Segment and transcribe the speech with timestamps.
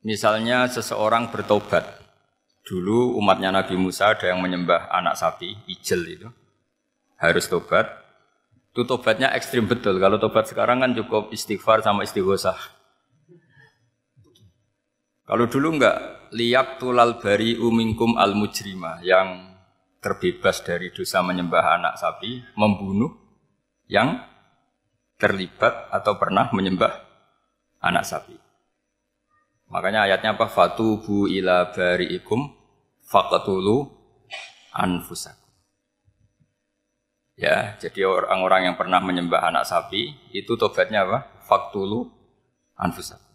[0.00, 1.84] Misalnya seseorang bertobat.
[2.64, 6.28] Dulu umatnya Nabi Musa ada yang menyembah anak sapi, ijel itu.
[7.20, 7.84] Harus tobat.
[8.72, 10.00] Itu tobatnya ekstrim betul.
[10.00, 12.56] Kalau tobat sekarang kan cukup istighfar sama istighosah.
[15.28, 19.52] Kalau dulu enggak, liyak tulal bari umingkum al mujrima yang
[20.00, 23.12] terbebas dari dosa menyembah anak sapi, membunuh
[23.84, 24.16] yang
[25.20, 27.04] terlibat atau pernah menyembah
[27.84, 28.49] anak sapi.
[29.70, 30.50] Makanya ayatnya apa?
[30.50, 32.50] Fatubu ila bari'ikum
[33.06, 33.86] faqatulu
[34.74, 35.38] anfusakum.
[37.40, 41.24] Ya, jadi orang-orang yang pernah menyembah anak sapi itu tobatnya apa?
[41.48, 42.10] Faktulu
[42.76, 43.30] anfusakum.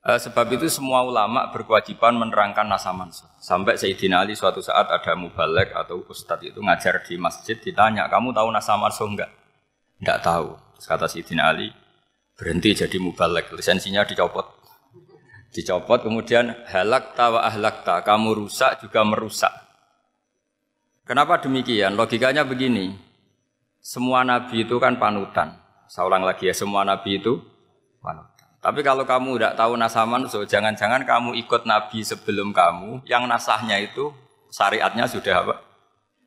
[0.00, 3.28] Eh, sebab itu semua ulama berkewajiban menerangkan nasa mansuh.
[3.36, 8.32] Sampai Sayyidina Ali suatu saat ada mubalek atau ustadz itu ngajar di masjid ditanya, kamu
[8.32, 9.28] tahu nasa mansuh enggak?
[10.00, 10.56] Enggak tahu.
[10.78, 11.68] Terus kata Sayyidina Ali,
[12.32, 14.59] berhenti jadi mubalek, lisensinya dicopot
[15.50, 19.52] dicopot kemudian halak tawa ahlak ta kamu rusak juga merusak.
[21.06, 21.98] Kenapa demikian?
[21.98, 22.94] Logikanya begini.
[23.82, 25.58] Semua nabi itu kan panutan.
[25.90, 27.42] Saya ulang lagi ya semua nabi itu
[27.98, 28.46] panutan.
[28.62, 33.80] Tapi kalau kamu tidak tahu nasaman so jangan-jangan kamu ikut nabi sebelum kamu yang nasahnya
[33.82, 34.14] itu
[34.54, 35.54] syariatnya sudah apa?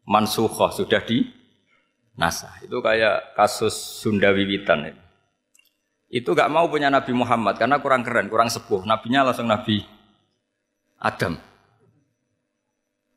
[0.03, 1.23] Mansuhoh sudah di
[2.19, 2.59] nasah.
[2.59, 3.71] Itu kayak kasus
[4.03, 5.02] Sunda Wiwitan itu
[6.13, 8.85] itu gak mau punya Nabi Muhammad karena kurang keren, kurang sepuh.
[8.85, 9.81] Nabinya langsung Nabi
[11.01, 11.41] Adam.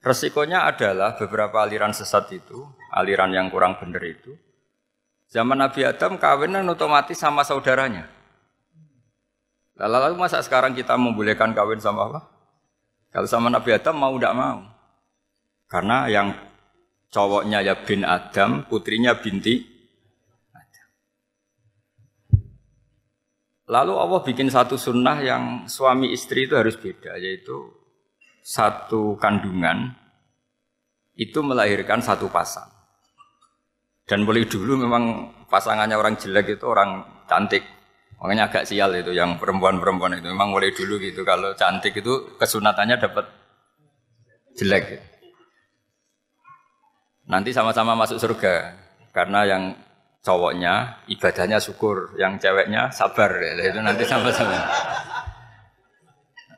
[0.01, 2.65] Resikonya adalah beberapa aliran sesat itu,
[2.97, 4.33] aliran yang kurang benar itu.
[5.29, 8.09] Zaman Nabi Adam kawinan otomatis sama saudaranya.
[9.77, 12.21] Lalu, masa sekarang kita membolehkan kawin sama apa?
[13.13, 14.65] Kalau sama Nabi Adam mau tidak mau.
[15.69, 16.33] Karena yang
[17.13, 19.76] cowoknya ya bin Adam, putrinya binti
[23.67, 27.67] Lalu Allah bikin satu sunnah yang suami istri itu harus beda, yaitu
[28.47, 29.91] satu kandungan
[31.19, 32.71] itu melahirkan satu pasang.
[34.07, 37.67] Dan mulai dulu memang pasangannya orang jelek itu orang cantik.
[38.23, 40.31] Makanya agak sial itu yang perempuan-perempuan itu.
[40.31, 41.27] Memang mulai dulu gitu.
[41.27, 43.27] Kalau cantik itu kesunatannya dapat
[44.55, 45.03] jelek.
[47.27, 48.79] Nanti sama-sama masuk surga.
[49.11, 49.75] Karena yang
[50.27, 53.31] cowoknya ibadahnya syukur, yang ceweknya sabar.
[53.39, 54.59] Ya, itu nanti sama-sama.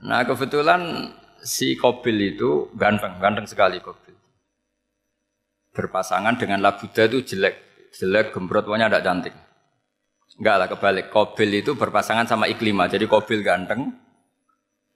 [0.08, 1.12] Nah kebetulan
[1.44, 4.16] si Kobil itu ganteng, ganteng sekali Kobil.
[5.76, 7.54] Berpasangan dengan Labuda itu jelek,
[7.92, 9.34] jelek, gembrot, pokoknya tidak cantik.
[10.38, 12.88] Enggak lah kebalik, Kobil itu berpasangan sama Iklima.
[12.88, 13.92] Jadi Kobil ganteng,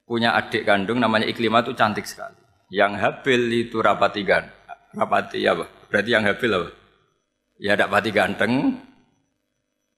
[0.09, 2.41] punya adik kandung namanya Iklima itu cantik sekali.
[2.73, 4.49] Yang Habil itu rapati gan,
[4.97, 5.69] rapati apa?
[5.93, 6.82] Berarti yang Habil apa?
[7.61, 8.53] Ya tidak pati ganteng,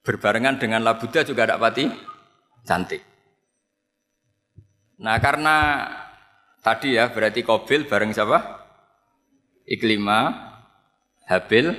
[0.04, 1.84] berbarengan dengan Labuda juga tidak pati
[2.62, 3.02] cantik.
[5.00, 5.56] Nah karena
[6.60, 8.38] tadi ya berarti Kobil bareng siapa?
[9.64, 10.28] Iklima,
[11.24, 11.72] Habil,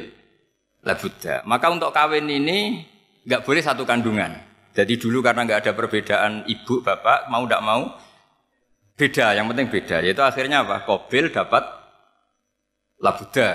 [0.82, 1.46] Labuda.
[1.46, 2.82] Maka untuk kawin ini
[3.30, 4.34] nggak boleh satu kandungan.
[4.74, 7.82] Jadi dulu karena nggak ada perbedaan ibu bapak mau tidak mau
[8.98, 9.38] beda.
[9.38, 9.98] Yang penting beda.
[10.02, 10.84] Yaitu akhirnya apa?
[10.84, 11.64] Kobil dapat
[13.00, 13.50] Labuda,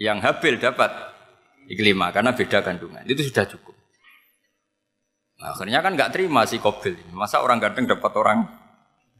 [0.00, 1.11] yang Habil dapat
[1.70, 3.06] Iklima karena beda kandungan.
[3.06, 3.76] Itu sudah cukup.
[5.42, 6.94] Nah, akhirnya kan nggak terima si Kobil.
[7.14, 8.46] Masa orang ganteng dapat orang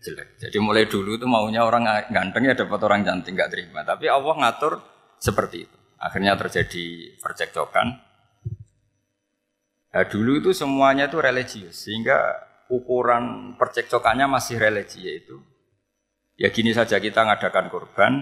[0.02, 0.38] jelek.
[0.38, 3.82] Jadi mulai dulu itu maunya orang ganteng ya dapat orang cantik nggak terima.
[3.82, 4.82] Tapi Allah ngatur
[5.18, 5.78] seperti itu.
[5.98, 7.86] Akhirnya terjadi percekcokan.
[9.92, 12.16] Nah, dulu itu semuanya itu religius sehingga
[12.72, 15.36] ukuran percekcokannya masih religi yaitu
[16.40, 18.12] ya gini saja kita ngadakan korban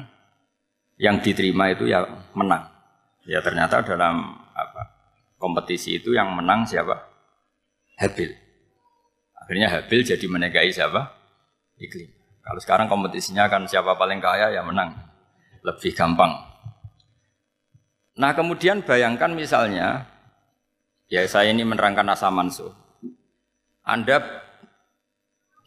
[0.98, 2.04] yang diterima itu ya
[2.34, 2.79] menang.
[3.28, 4.82] Ya ternyata dalam apa
[5.36, 6.96] kompetisi itu yang menang siapa?
[8.00, 8.32] Habil.
[9.36, 11.12] Akhirnya Habil jadi menikahi siapa?
[11.76, 12.08] Iklim.
[12.40, 14.96] Kalau sekarang kompetisinya kan siapa paling kaya ya menang.
[15.60, 16.32] Lebih gampang.
[18.16, 20.08] Nah kemudian bayangkan misalnya,
[21.08, 22.72] ya saya ini menerangkan asa mansuh.
[23.84, 24.24] Anda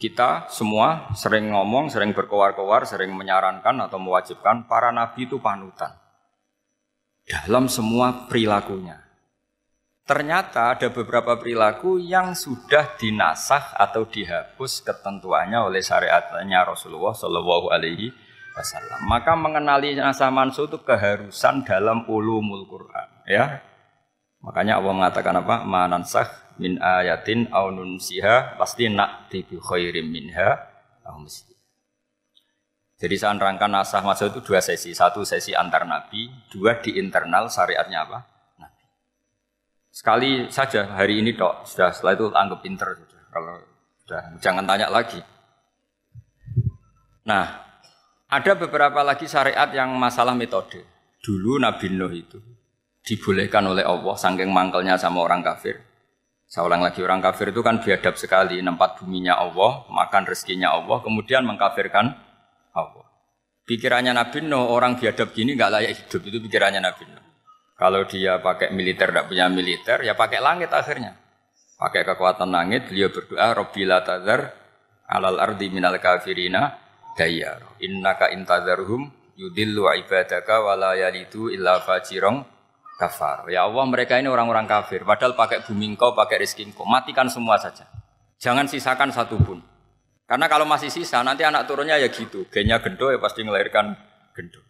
[0.01, 6.02] kita semua sering ngomong, sering berkowar-kowar, sering menyarankan atau mewajibkan para nabi itu panutan
[7.23, 8.99] dalam semua perilakunya.
[10.03, 18.11] Ternyata ada beberapa perilaku yang sudah dinasah atau dihapus ketentuannya oleh syariatnya Rasulullah Shallallahu Alaihi
[18.51, 19.07] Wasallam.
[19.07, 23.07] Maka mengenali nasah mansuh itu keharusan dalam ulumul Quran.
[23.23, 23.63] Ya,
[24.43, 25.63] makanya Allah mengatakan apa?
[25.63, 26.27] Manansah
[26.59, 30.59] min ayatin au nunsiha pasti nak tibi khairim minha
[33.03, 34.95] jadi saya nerangkan nasah masuk itu dua sesi.
[34.95, 38.23] Satu sesi antar nabi, dua di internal syariatnya apa?
[38.63, 38.83] Nabi.
[39.91, 43.23] Sekali saja hari ini dok, sudah setelah itu anggap pinter sudah.
[43.27, 43.55] Kalau
[44.03, 45.19] Sudah, jangan tanya lagi.
[47.27, 47.59] Nah,
[48.31, 50.83] ada beberapa lagi syariat yang masalah metode.
[51.23, 52.39] Dulu Nabi Nuh itu
[53.03, 55.79] dibolehkan oleh Allah sangking mangkelnya sama orang kafir.
[56.47, 60.99] Saya ulang lagi orang kafir itu kan biadab sekali, nempat buminya Allah, makan rezekinya Allah,
[61.03, 62.22] kemudian mengkafirkan
[62.73, 63.07] Allah.
[63.63, 67.23] Pikirannya Nabi Nuh orang biadab gini nggak layak hidup itu pikirannya Nabi Nuh.
[67.79, 71.15] Kalau dia pakai militer tidak punya militer ya pakai langit akhirnya.
[71.79, 74.51] Pakai kekuatan langit beliau berdoa Robbila tazar
[75.09, 76.75] alal ardi minal kafirina
[77.15, 77.79] dayar.
[77.81, 79.09] Innaka intazarhum
[79.39, 82.45] yudillu ibadaka wala yalidu illa fajirong
[82.97, 83.49] kafar.
[83.49, 85.03] Ya Allah mereka ini orang-orang kafir.
[85.03, 86.85] Padahal pakai bumi engkau, pakai rezeki engkau.
[86.85, 87.89] Matikan semua saja.
[88.37, 89.59] Jangan sisakan satu pun.
[90.23, 92.47] Karena kalau masih sisa nanti anak turunnya ya gitu.
[92.47, 93.93] Gennya gendo ya pasti melahirkan
[94.31, 94.63] gendo.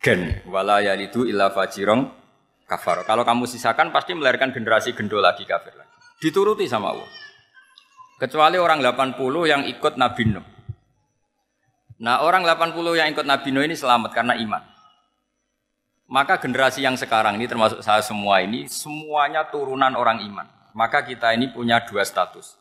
[0.00, 0.40] Gen.
[0.48, 2.08] Wala yalidu illa fajirong
[2.64, 3.04] kafar.
[3.04, 5.92] Kalau kamu sisakan pasti melahirkan generasi gendo lagi kafir lagi.
[6.20, 7.10] Dituruti sama Allah.
[8.18, 10.46] Kecuali orang 80 yang ikut Nabi Nuh.
[12.02, 14.62] Nah orang 80 yang ikut Nabi Nuh ini selamat karena iman.
[16.08, 20.48] Maka generasi yang sekarang ini termasuk saya semua ini semuanya turunan orang iman.
[20.72, 22.56] Maka kita ini punya dua status.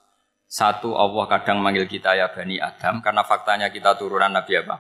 [0.48, 4.80] Satu Allah kadang manggil kita ya Bani Adam karena faktanya kita turunan Nabi apa?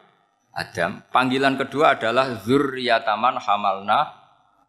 [0.55, 1.03] Adam.
[1.11, 4.15] Panggilan kedua adalah zurriyataman hamalna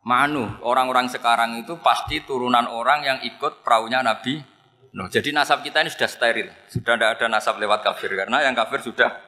[0.03, 0.59] manu.
[0.67, 4.43] Orang-orang sekarang itu pasti turunan orang yang ikut perahunya Nabi
[4.89, 5.09] Nuh.
[5.13, 6.49] Jadi nasab kita ini sudah steril.
[6.73, 9.21] Sudah tidak ada nasab lewat kafir karena yang kafir sudah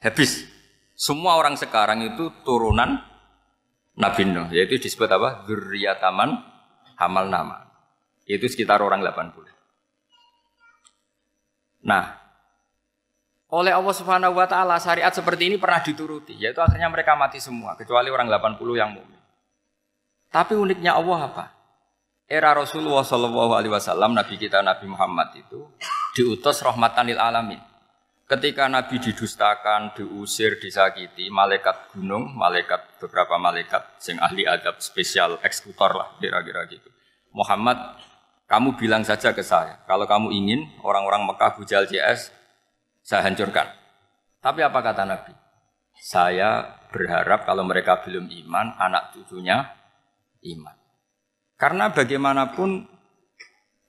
[0.00, 0.46] habis.
[0.94, 3.02] Semua orang sekarang itu turunan
[3.98, 5.42] Nabi Nuh, yaitu disebut apa?
[5.50, 6.30] Zurriyataman
[6.94, 7.66] Hamal Nama.
[8.26, 9.53] Itu sekitar orang 80.
[11.84, 12.16] Nah,
[13.52, 17.76] oleh Allah Subhanahu wa taala syariat seperti ini pernah dituruti, yaitu akhirnya mereka mati semua
[17.76, 19.20] kecuali orang 80 yang mukmin.
[20.32, 21.44] Tapi uniknya Allah apa?
[22.24, 25.60] Era Rasulullah Shallallahu alaihi wasallam Nabi kita Nabi Muhammad itu
[26.16, 27.60] diutus rahmatan lil alamin.
[28.24, 35.92] Ketika Nabi didustakan, diusir, disakiti, malaikat gunung, malaikat beberapa malaikat, sing ahli adab spesial eksekutor
[35.92, 36.88] lah kira-kira gitu.
[37.36, 37.76] Muhammad,
[38.54, 42.30] kamu bilang saja ke saya, kalau kamu ingin orang-orang Mekah Bujal CS,
[43.02, 43.66] saya hancurkan.
[44.38, 45.34] Tapi apa kata Nabi?
[45.98, 46.62] Saya
[46.94, 49.74] berharap kalau mereka belum iman, anak cucunya
[50.46, 50.76] iman.
[51.58, 52.86] Karena bagaimanapun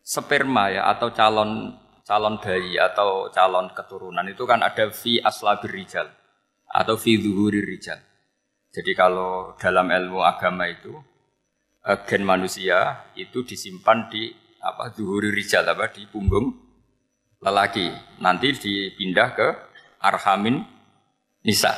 [0.02, 6.10] sperma ya atau calon calon bayi atau calon keturunan itu kan ada fi aslabir rijal
[6.74, 8.02] atau fi zuhuri rijal.
[8.74, 10.98] Jadi kalau dalam ilmu agama itu
[11.86, 16.50] eh, gen manusia itu disimpan di apa zuhuri rijal apa di punggung
[17.46, 17.94] lelaki.
[18.18, 19.48] Nanti dipindah ke
[20.02, 20.66] arhamin
[21.46, 21.78] nisa.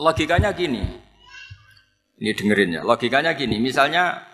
[0.00, 0.80] Logikanya gini.
[2.18, 2.82] Ini dengerin ya.
[2.82, 4.24] Logikanya gini, misalnya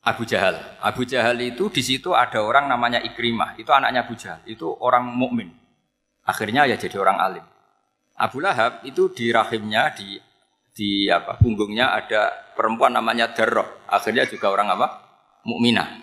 [0.00, 0.56] Abu Jahal.
[0.80, 3.60] Abu Jahal itu di situ ada orang namanya Ikrimah.
[3.60, 4.40] Itu anaknya Abu Jahal.
[4.48, 5.52] Itu orang mukmin.
[6.24, 7.44] Akhirnya ya jadi orang alim.
[8.14, 10.16] Abu Lahab itu di rahimnya di
[10.74, 13.86] di apa punggungnya ada perempuan namanya Darroh.
[13.86, 14.86] Akhirnya juga orang apa?
[15.46, 16.02] Mukminah.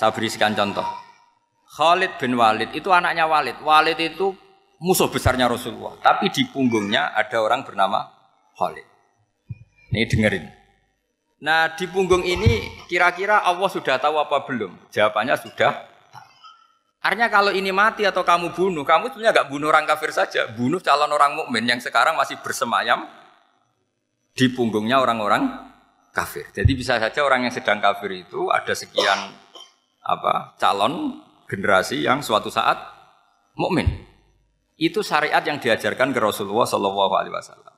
[0.00, 0.84] Saya berikan contoh.
[1.76, 3.60] Khalid bin Walid itu anaknya Walid.
[3.60, 4.32] Walid itu
[4.80, 6.00] musuh besarnya Rasulullah.
[6.00, 8.08] Tapi di punggungnya ada orang bernama
[8.56, 8.86] Khalid.
[9.92, 10.44] Ini dengerin.
[11.44, 14.88] Nah di punggung ini kira-kira Allah sudah tahu apa belum?
[14.88, 15.72] Jawabannya sudah.
[17.04, 20.82] Artinya kalau ini mati atau kamu bunuh, kamu sebenarnya nggak bunuh orang kafir saja, bunuh
[20.82, 23.06] calon orang mukmin yang sekarang masih bersemayam
[24.36, 25.48] di punggungnya orang-orang
[26.12, 26.44] kafir.
[26.52, 29.32] Jadi bisa saja orang yang sedang kafir itu ada sekian
[30.04, 32.76] apa calon generasi yang suatu saat
[33.56, 33.88] mukmin.
[34.76, 37.74] Itu syariat yang diajarkan ke Rasulullah Shallallahu Alaihi Wasallam.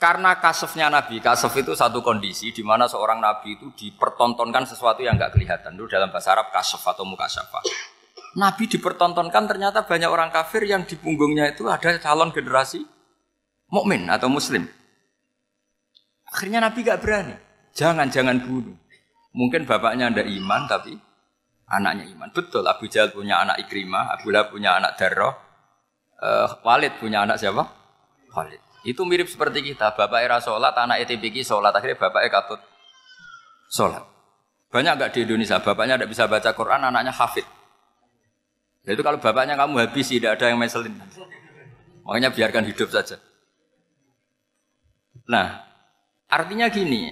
[0.00, 5.14] Karena kasefnya Nabi, kasef itu satu kondisi di mana seorang Nabi itu dipertontonkan sesuatu yang
[5.14, 5.76] nggak kelihatan.
[5.76, 7.62] Itu dalam bahasa Arab kasef atau mukasyafa.
[8.40, 12.82] Nabi dipertontonkan ternyata banyak orang kafir yang di punggungnya itu ada calon generasi
[13.70, 14.66] mukmin atau muslim.
[16.30, 17.34] Akhirnya Nabi gak berani.
[17.74, 18.76] Jangan, jangan bunuh.
[19.30, 20.98] Mungkin bapaknya ada iman tapi
[21.70, 22.28] anaknya iman.
[22.34, 25.34] Betul, Abu Jahal punya anak Ikrimah, Abu Lahab punya anak Darroh,
[26.18, 27.62] uh, Walid punya anak siapa?
[28.34, 28.58] Walid.
[28.82, 29.94] Itu mirip seperti kita.
[29.94, 31.70] Bapak era sholat, anak ETPK sholat.
[31.70, 32.60] Akhirnya bapak katut
[33.70, 34.02] sholat.
[34.70, 37.46] Banyak nggak di Indonesia, bapaknya tidak bisa baca Quran, anaknya hafid.
[38.86, 40.94] Itu kalau bapaknya kamu habis, tidak ada yang meselin.
[42.06, 43.18] Makanya biarkan hidup saja.
[45.26, 45.69] Nah,
[46.30, 47.10] artinya gini,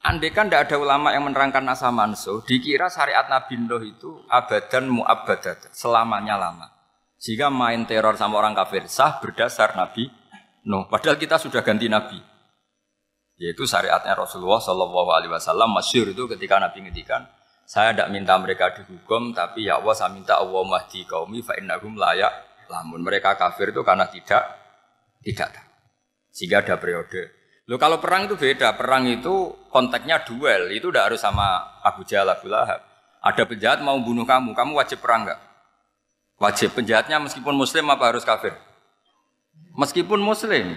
[0.00, 5.76] Andekan tidak ada ulama yang menerangkan nasa manso, dikira syariat Nabi Nuh itu abadan mu'abadat,
[5.76, 6.72] selamanya lama.
[7.20, 10.08] Jika main teror sama orang kafir sah berdasar Nabi
[10.60, 12.20] No, padahal kita sudah ganti nabi.
[13.40, 17.24] Yaitu syariatnya Rasulullah Shallallahu Alaihi Wasallam masyur itu ketika Nabi ngedikan
[17.64, 21.94] Saya tidak minta mereka dihukum, tapi ya Allah saya minta Allah mahdi kaumi fa innahum
[21.94, 22.28] layak
[22.66, 23.00] lamun.
[23.00, 24.42] Mereka kafir itu karena tidak
[25.22, 25.54] tidak.
[26.34, 27.39] Sehingga ada periode.
[27.70, 28.74] Lo kalau perang itu beda.
[28.74, 30.74] Perang itu konteksnya duel.
[30.74, 32.82] Itu tidak harus sama Abu Jahal, Abu Lahab.
[33.22, 35.40] Ada penjahat mau bunuh kamu, kamu wajib perang nggak?
[36.42, 36.74] Wajib.
[36.74, 38.58] Penjahatnya meskipun muslim apa harus kafir?
[39.78, 40.74] Meskipun muslim.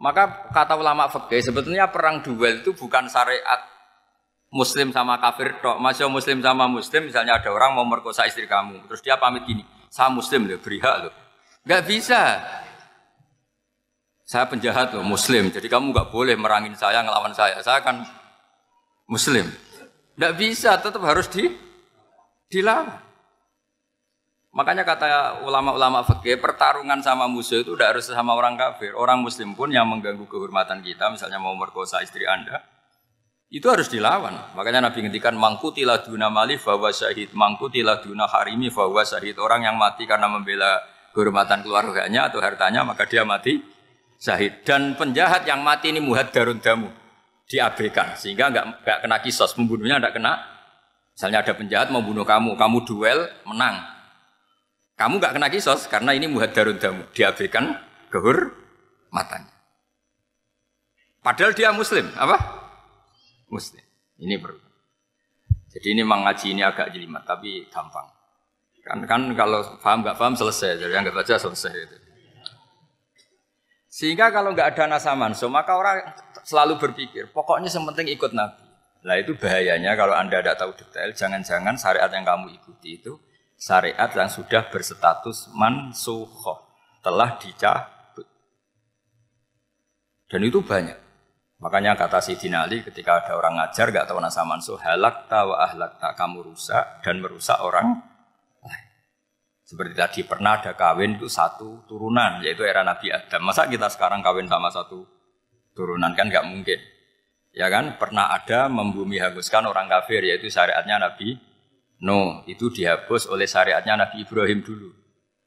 [0.00, 3.60] Maka kata ulama fikih sebetulnya perang duel itu bukan syariat
[4.50, 5.76] muslim sama kafir dok.
[5.76, 9.62] Masih muslim sama muslim misalnya ada orang mau merkosa istri kamu, terus dia pamit gini,
[9.86, 11.14] saya muslim loh, beri hak loh.
[11.62, 12.42] Gak bisa.
[14.32, 15.52] Saya penjahat loh, muslim.
[15.52, 17.60] Jadi kamu gak boleh merangin saya, ngelawan saya.
[17.60, 18.00] Saya kan
[19.04, 19.44] muslim.
[20.16, 21.52] Gak bisa, tetap harus di
[22.48, 22.96] dilawan.
[24.56, 28.96] Makanya kata ulama-ulama fikih, pertarungan sama musuh itu tidak harus sama orang kafir.
[28.96, 32.64] Orang muslim pun yang mengganggu kehormatan kita, misalnya mau merkosa istri Anda,
[33.52, 34.56] itu harus dilawan.
[34.56, 39.36] Makanya Nabi ngendikan mangku duna mali bahwa syahid, mangku duna harimi bahwa syahid.
[39.36, 40.80] Orang yang mati karena membela
[41.12, 43.71] kehormatan keluarganya atau hartanya, maka dia mati
[44.22, 44.62] syahid.
[44.62, 46.94] Dan penjahat yang mati ini muhad darun damu,
[47.50, 50.38] diabaikan sehingga nggak nggak kena kisos, membunuhnya nggak kena.
[51.12, 53.82] Misalnya ada penjahat mau bunuh kamu, kamu duel menang,
[54.96, 57.74] kamu nggak kena kisos karena ini muhadarun damu, diabaikan
[58.08, 58.54] kehur
[59.10, 59.50] matanya.
[61.22, 62.38] Padahal dia muslim, apa?
[63.46, 63.84] Muslim.
[64.22, 64.58] Ini perlu.
[65.70, 68.08] Jadi ini mengaji ini agak jelimat, tapi gampang.
[68.82, 71.96] Kan kan kalau paham nggak paham selesai, jadi yang nggak baca selesai itu.
[73.92, 76.00] Sehingga kalau nggak ada nasaman, so maka orang
[76.48, 78.64] selalu berpikir, pokoknya yang ikut Nabi.
[79.04, 83.20] Lah itu bahayanya kalau anda tidak tahu detail, jangan-jangan syariat yang kamu ikuti itu
[83.60, 86.72] syariat yang sudah berstatus mansuhoh
[87.04, 88.24] telah dicabut.
[90.24, 90.96] Dan itu banyak.
[91.60, 96.00] Makanya kata Sidin Ali ketika ada orang ngajar gak tahu nasa mansuh halak tawa ahlak
[96.02, 98.02] tak kamu rusak dan merusak orang.
[99.72, 103.40] Seperti tadi pernah ada kawin itu satu turunan yaitu era Nabi Adam.
[103.40, 105.08] Masa kita sekarang kawin sama satu
[105.72, 106.76] turunan kan gak mungkin.
[107.56, 111.40] Ya kan pernah ada membumi hanguskan orang kafir yaitu syariatnya Nabi
[112.02, 114.90] No, itu dihapus oleh syariatnya Nabi Ibrahim dulu.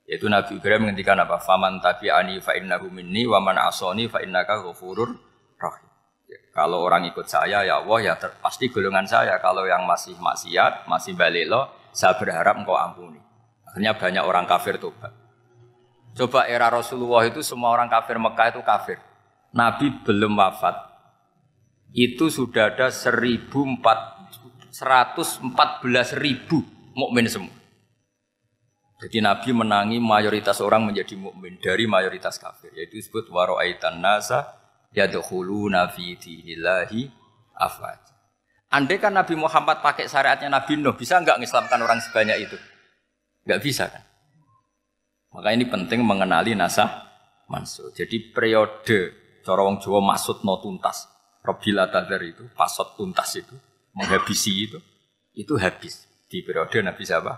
[0.08, 1.36] Yaitu Nabi Ibrahim menghentikan apa?
[1.44, 5.20] Faman tabi'ani fa innahu minni wa man asoni fa innaka ghafurur
[5.60, 5.90] rahim.
[6.32, 9.36] Ya, kalau orang ikut saya ya Allah ya pasti golongan saya.
[9.44, 13.20] Kalau yang masih maksiat, masih balelo, saya berharap engkau ampuni.
[13.76, 15.12] Akhirnya banyak orang kafir tobat.
[16.16, 18.96] Coba era Rasulullah itu semua orang kafir Mekah itu kafir.
[19.52, 20.80] Nabi belum wafat.
[21.92, 23.52] Itu sudah ada 1004
[24.72, 25.52] 114
[26.16, 26.64] ribu
[26.96, 27.52] mukmin semua.
[29.04, 32.72] Jadi Nabi menangi mayoritas orang menjadi mukmin dari mayoritas kafir.
[32.80, 34.56] Yaitu disebut waro'aitan nasa
[34.96, 37.12] yadkhuluna fi dinillahi
[37.60, 38.00] afwaj.
[38.72, 42.56] Andai kan Nabi Muhammad pakai syariatnya Nabi Nuh, bisa nggak mengislamkan orang sebanyak itu?
[43.46, 44.04] Nggak bisa kan?
[45.36, 47.06] Maka ini penting mengenali nasa
[47.46, 47.94] mansuh.
[47.94, 49.14] Jadi periode
[49.46, 51.12] corong Jawa maksud no tuntas.
[51.46, 53.54] Robila tadar itu, pasot tuntas itu
[53.94, 54.82] menghabisi itu,
[55.38, 57.38] itu habis di periode Nabi siapa?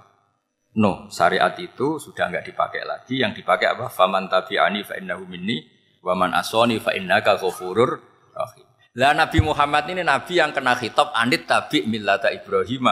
[0.79, 3.19] No, syariat itu sudah nggak dipakai lagi.
[3.19, 3.91] Yang dipakai apa?
[3.91, 5.59] Faman tabi'ani fa innahu minni
[6.05, 7.99] wa man asoni fa innaka ghafurur
[8.31, 8.67] rahim.
[8.97, 12.89] Lah Nabi Muhammad ini nabi yang kena khitab anit tabi millata Ibrahim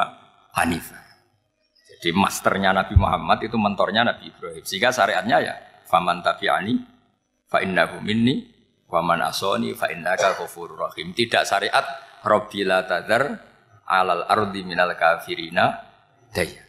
[0.54, 1.05] Hanifah.
[1.96, 4.64] Jadi masternya Nabi Muhammad itu mentornya Nabi Ibrahim.
[4.64, 5.56] Sehingga syariatnya ya
[5.88, 6.74] faman tabi'ani
[7.48, 8.46] fa innahu minni
[8.92, 11.16] wa man asoni fa innaka ghafurur rahim.
[11.16, 11.84] Tidak syariat
[12.26, 13.24] Rabbila tadar
[13.86, 15.78] alal ardi minal kafirina
[16.34, 16.66] daya.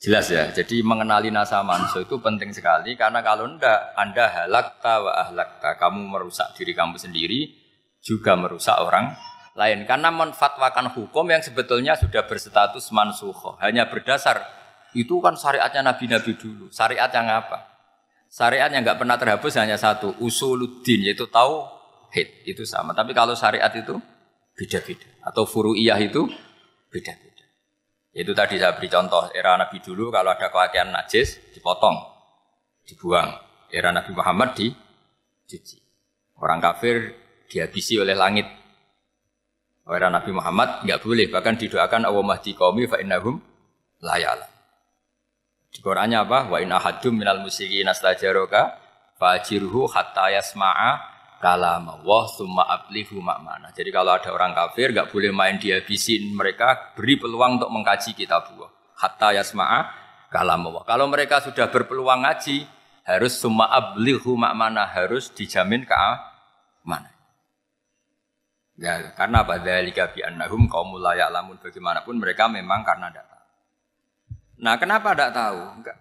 [0.00, 5.12] Jelas ya, jadi mengenali nasa manso itu penting sekali karena kalau ndak Anda halakta wa
[5.12, 7.52] ahlakta, kamu merusak diri kamu sendiri
[8.00, 9.12] juga merusak orang
[9.58, 14.46] lain karena menfatwakan hukum yang sebetulnya sudah berstatus mansuho hanya berdasar
[14.94, 17.66] itu kan syariatnya nabi-nabi dulu syariat yang apa
[18.30, 21.66] syariat yang nggak pernah terhapus hanya satu usuluddin yaitu tahu
[22.14, 23.98] hit itu sama tapi kalau syariat itu
[24.60, 25.08] beda-beda.
[25.24, 26.28] Atau furu'iyah itu
[26.92, 27.44] beda-beda.
[28.12, 31.96] Itu tadi saya beri contoh, era Nabi dulu kalau ada kewakilan najis, dipotong,
[32.84, 33.48] dibuang.
[33.70, 34.68] Era Nabi Muhammad di
[35.46, 35.78] cuci.
[36.42, 37.14] Orang kafir
[37.46, 38.44] dihabisi oleh langit.
[39.90, 43.42] Era Nabi Muhammad nggak boleh, bahkan didoakan Allah mahdi qaumi fa innahum
[43.98, 44.46] layala.
[45.70, 46.50] Di Qurannya apa?
[46.50, 48.74] Wa in ahadum minal musyrikin astajaroka
[49.18, 50.98] fajirhu hatta yasma'a
[51.38, 53.70] kalam Allah summa ablihu makmana.
[53.70, 58.50] Jadi kalau ada orang kafir nggak boleh main dihabisin mereka beri peluang untuk mengkaji kitab
[58.56, 58.70] Allah.
[58.98, 59.80] Hatta yasma'a
[60.32, 60.82] kalam Allah.
[60.86, 62.66] Kalau mereka sudah berpeluang ngaji
[63.06, 65.94] harus summa ablihu makmana harus dijamin ke
[66.82, 67.19] mana.
[68.80, 69.60] Ya, karena apa?
[69.60, 71.60] Dzalika bi annahum qaumul la ya'lamun.
[71.60, 73.44] Bagaimanapun mereka memang karena tidak tahu.
[74.64, 75.60] Nah, kenapa tidak tahu?
[75.76, 75.96] Enggak.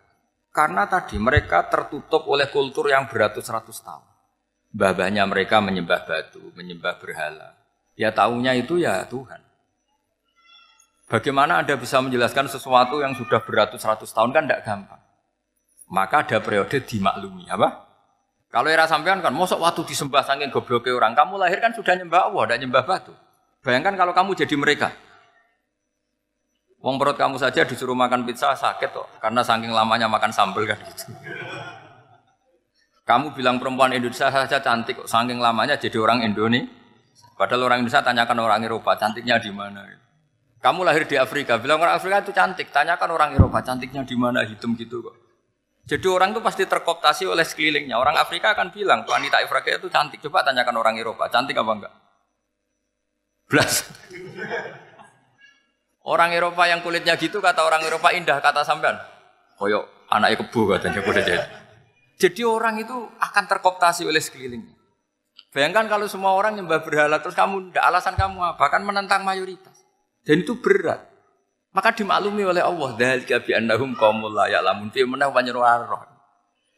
[0.50, 4.08] Karena tadi mereka tertutup oleh kultur yang beratus-ratus tahun.
[4.72, 7.60] Babahnya mereka menyembah batu, menyembah berhala.
[8.00, 9.44] Ya tahunya itu ya Tuhan.
[11.10, 15.02] Bagaimana Anda bisa menjelaskan sesuatu yang sudah beratus-ratus tahun kan tidak gampang.
[15.90, 17.89] Maka ada periode dimaklumi, apa?
[18.50, 22.34] Kalau era sampean kan, mosok waktu disembah saking gobloknya orang, kamu lahir kan sudah nyembah
[22.34, 23.14] Allah, tidak nyembah batu.
[23.62, 24.90] Bayangkan kalau kamu jadi mereka.
[26.82, 30.82] Wong perut kamu saja disuruh makan pizza sakit kok, karena saking lamanya makan sambal kan
[30.82, 31.14] gitu.
[33.06, 36.66] Kamu bilang perempuan Indonesia saja cantik kok, saking lamanya jadi orang Indonesia.
[37.38, 39.86] Padahal orang Indonesia tanyakan orang Eropa, cantiknya di mana?
[40.58, 44.42] Kamu lahir di Afrika, bilang orang Afrika itu cantik, tanyakan orang Eropa, cantiknya di mana?
[44.42, 45.29] Hitam gitu kok.
[45.90, 47.98] Jadi orang itu pasti terkooptasi oleh sekelilingnya.
[47.98, 50.22] Orang Afrika akan bilang, wanita Afrika itu cantik.
[50.22, 51.94] Coba tanyakan orang Eropa, cantik apa enggak?
[53.50, 53.74] Blas.
[56.10, 58.98] Orang Eropa yang kulitnya gitu kata orang Eropa indah kata sampean.
[59.62, 61.46] Koyok anaknya kebu katanya kuda jadi.
[62.18, 64.74] Jadi orang itu akan terkooptasi oleh sekelilingnya.
[65.54, 68.66] Bayangkan kalau semua orang nyembah berhala terus kamu alasan kamu apa?
[68.74, 69.76] Kan menentang mayoritas.
[70.26, 71.09] Dan itu berat.
[71.80, 75.32] Maka dimaklumi oleh Allah, dzalika bi annahum qaumul la ya'lamun fi manah.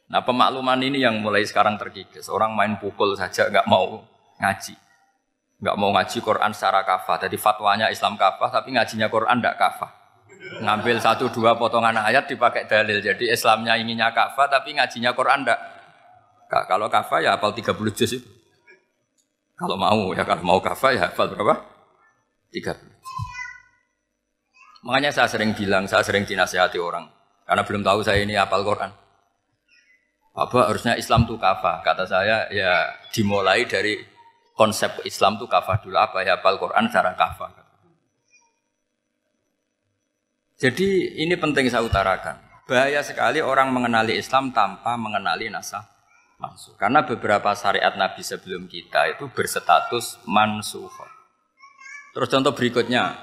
[0.06, 2.30] Nah, pemakluman ini yang mulai sekarang terkikis.
[2.30, 3.98] Orang main pukul saja nggak mau
[4.38, 4.78] ngaji.
[5.58, 7.18] Nggak mau ngaji Quran secara kafah.
[7.18, 9.90] Jadi fatwanya Islam kafah, tapi ngajinya Quran tidak kafah.
[10.62, 13.02] Ngambil satu dua potongan ayat dipakai dalil.
[13.02, 15.58] Jadi Islamnya inginnya kafah, tapi ngajinya Quran tidak.
[16.46, 18.28] Kalau kafah ya hafal 30 juz itu.
[19.58, 21.58] Kalau mau ya kalau mau kafah ya hafal berapa?
[22.54, 22.91] 30.
[24.82, 27.06] Makanya saya sering bilang, saya sering dinasihati orang.
[27.46, 28.90] Karena belum tahu saya ini apal Quran.
[30.32, 31.84] Apa harusnya Islam itu kafah?
[31.84, 34.00] Kata saya ya dimulai dari
[34.56, 35.94] konsep Islam itu kafah dulu.
[35.94, 37.62] Apa ya apal Quran secara kafah.
[40.62, 42.38] Jadi ini penting saya utarakan.
[42.70, 45.82] Bahaya sekali orang mengenali Islam tanpa mengenali nasah
[46.42, 46.74] mansuh.
[46.74, 50.90] Karena beberapa syariat Nabi sebelum kita itu berstatus mansuh.
[52.14, 53.14] Terus contoh berikutnya,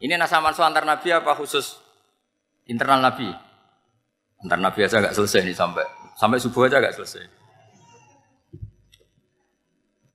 [0.00, 1.80] ini nasa mansuh antar nabi apa khusus
[2.68, 3.28] internal nabi?
[4.44, 5.84] Antar nabi aja nggak selesai nih sampai
[6.20, 7.24] sampai subuh aja nggak selesai.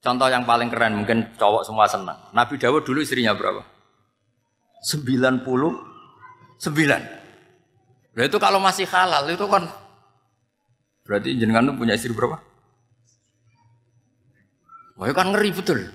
[0.01, 2.17] Contoh yang paling keren mungkin cowok semua senang.
[2.33, 3.61] Nabi Dawud dulu istrinya berapa?
[4.81, 5.85] 99.
[8.11, 9.69] Nah itu kalau masih halal itu kan
[11.05, 12.41] berarti jenengan tuh punya istri berapa?
[15.01, 15.89] Wah, kan ngeri betul.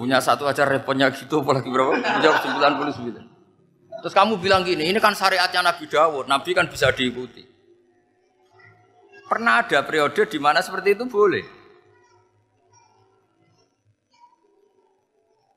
[0.00, 2.00] Punya satu aja repotnya gitu, apalagi berapa?
[2.00, 4.00] Punya 99.
[4.00, 7.44] Terus kamu bilang gini, ini kan syariatnya Nabi Dawud, Nabi kan bisa diikuti.
[9.28, 11.44] Pernah ada periode di mana seperti itu boleh.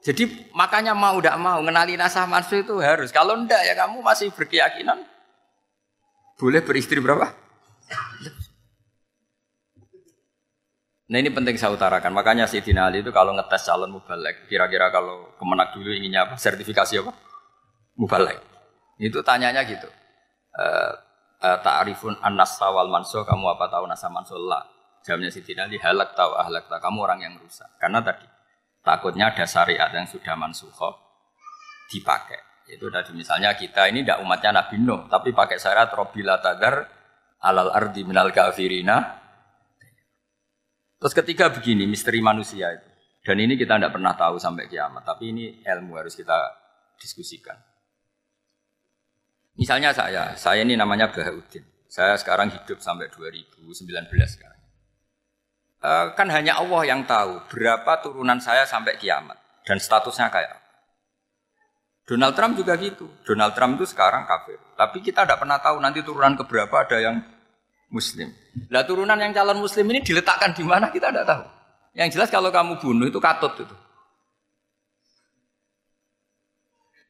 [0.04, 3.16] Jadi makanya mau tidak mau ngenali nasah mansuh itu harus.
[3.16, 5.00] Kalau ndak ya kamu masih berkeyakinan
[6.44, 7.32] boleh beristri berapa?
[11.14, 12.10] Nah ini penting saya utarakan.
[12.10, 16.42] Makanya si Ali itu kalau ngetes calon mubalek, kira-kira kalau kemenak dulu inginnya apa?
[16.42, 17.14] Sertifikasi apa?
[18.02, 18.42] Mubalek.
[18.98, 19.86] Itu tanyanya gitu.
[20.58, 20.90] Uh,
[21.46, 24.66] uh, Ta'arifun anas wal manso, kamu apa tahu nasa manso lah.
[25.06, 27.70] Jawabnya si Ali, halak tahu ahlak tahu, kamu orang yang rusak.
[27.78, 28.26] Karena tadi
[28.82, 30.98] takutnya ada syariat yang sudah mansuho
[31.94, 32.42] dipakai.
[32.74, 36.90] Itu tadi misalnya kita ini tidak umatnya Nabi Nuh, tapi pakai syarat robila tadar
[37.46, 39.23] alal ardi minal kafirina
[41.04, 42.88] Terus ketiga begini, misteri manusia itu.
[43.28, 45.04] Dan ini kita tidak pernah tahu sampai kiamat.
[45.04, 46.32] Tapi ini ilmu harus kita
[46.96, 47.60] diskusikan.
[49.60, 51.68] Misalnya saya, saya ini namanya Bahaudin.
[51.92, 53.84] Saya sekarang hidup sampai 2019
[54.32, 54.62] sekarang.
[55.84, 59.36] E, kan hanya Allah yang tahu berapa turunan saya sampai kiamat.
[59.68, 60.72] Dan statusnya kayak apa.
[62.08, 63.12] Donald Trump juga gitu.
[63.28, 64.56] Donald Trump itu sekarang kafir.
[64.80, 67.20] Tapi kita tidak pernah tahu nanti turunan keberapa ada yang
[67.94, 68.34] muslim.
[68.74, 71.44] Lah turunan yang calon muslim ini diletakkan di mana kita tidak tahu.
[71.94, 73.76] Yang jelas kalau kamu bunuh itu katut itu.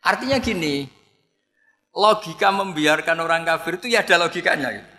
[0.04, 0.84] Artinya gini,
[1.96, 4.76] logika membiarkan orang kafir itu ya ada logikanya.
[4.76, 4.90] Gitu.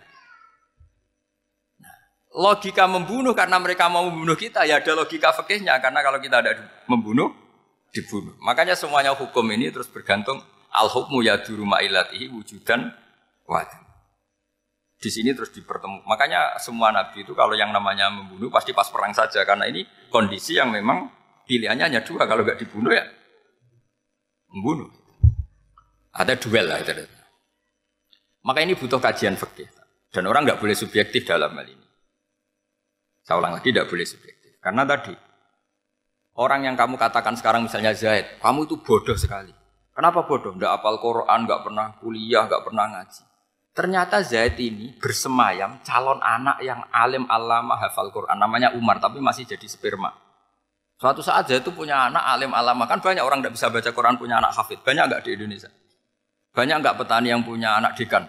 [1.85, 1.95] Nah,
[2.33, 6.57] logika membunuh karena mereka mau membunuh kita ya ada logika fikihnya karena kalau kita ada
[6.89, 7.29] membunuh
[7.93, 8.33] dibunuh.
[8.41, 10.41] Makanya semuanya hukum ini terus bergantung
[10.73, 12.89] al hukmu ya duruma'ilatihi wujudan
[13.45, 13.84] wadah.
[14.95, 16.07] Di sini terus dipertemukan.
[16.07, 20.55] Makanya semua nabi itu kalau yang namanya membunuh pasti pas perang saja karena ini kondisi
[20.55, 21.11] yang memang
[21.45, 23.05] pilihannya hanya dua kalau nggak dibunuh ya
[24.49, 24.89] membunuh.
[26.15, 26.95] Ada duel lah itu.
[28.47, 29.67] Maka ini butuh kajian fikih
[30.15, 31.87] dan orang nggak boleh subjektif dalam hal ini.
[33.25, 35.25] Saya ulang lagi tidak boleh subjektif karena tadi
[36.35, 39.55] Orang yang kamu katakan sekarang misalnya Zaid, kamu itu bodoh sekali.
[39.95, 40.51] Kenapa bodoh?
[40.51, 43.23] Tidak apal Quran, nggak pernah kuliah, nggak pernah ngaji.
[43.75, 48.39] Ternyata Zaid ini bersemayam calon anak yang alim alama hafal Quran.
[48.39, 50.15] Namanya Umar, tapi masih jadi sperma.
[50.95, 52.87] Suatu saat Zaid itu punya anak alim alama.
[52.87, 54.79] Kan banyak orang tidak bisa baca Quran punya anak hafid.
[54.79, 55.67] Banyak nggak di Indonesia?
[56.55, 58.23] Banyak nggak petani yang punya anak dekan?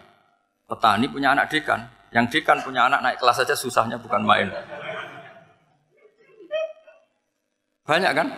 [0.67, 1.95] Petani punya anak dekan.
[2.11, 4.51] Yang dekan punya anak naik kelas saja susahnya bukan main.
[7.87, 8.29] Banyak kan?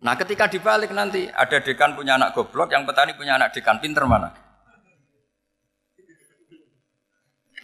[0.00, 4.08] Nah ketika dibalik nanti ada dekan punya anak goblok, yang petani punya anak dekan pinter
[4.08, 4.45] mana?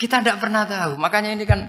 [0.03, 0.99] Kita tidak pernah tahu.
[0.99, 1.62] Makanya ini kan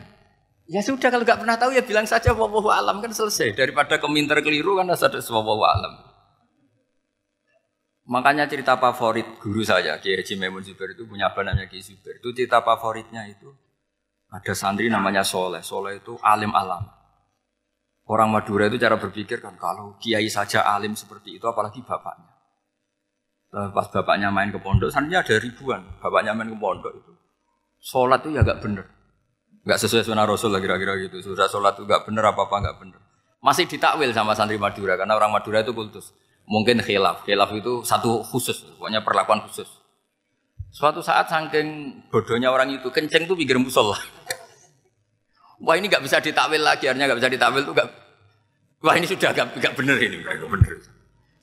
[0.65, 3.53] ya sudah kalau nggak pernah tahu ya bilang saja wawahu alam kan selesai.
[3.53, 5.93] Daripada keminter keliru kan ada wawahu alam.
[8.09, 12.17] Makanya cerita favorit guru saya, Kiai Haji Maimun Zubair itu punya namanya Kiai Zubair.
[12.17, 13.53] Itu cerita favoritnya itu
[14.33, 15.61] ada santri namanya Soleh.
[15.61, 16.89] Soleh itu alim alam.
[18.09, 22.33] Orang Madura itu cara berpikir kan kalau kiai saja alim seperti itu apalagi bapaknya.
[23.53, 25.85] Pas bapaknya main ke pondok, santrinya ada ribuan.
[26.01, 27.12] Bapaknya main ke pondok itu.
[27.83, 28.87] Sholat itu ya gak bener.
[29.67, 31.19] Gak sesuai sunnah Rasul lah kira-kira gitu.
[31.19, 32.99] Sudah sholat itu gak bener apa-apa gak bener.
[33.43, 36.15] Masih ditakwil sama santri Madura karena orang Madura itu kultus.
[36.47, 37.27] Mungkin khilaf.
[37.27, 39.67] Khilaf itu satu khusus, pokoknya perlakuan khusus.
[40.71, 43.99] Suatu saat saking bodohnya orang itu kenceng tuh pikir musola.
[45.67, 47.87] Wah ini nggak bisa ditakwil lagi, akhirnya nggak bisa ditakwil tuh gak.
[48.83, 50.79] Wah ini sudah gak, gak bener ini, gak bener.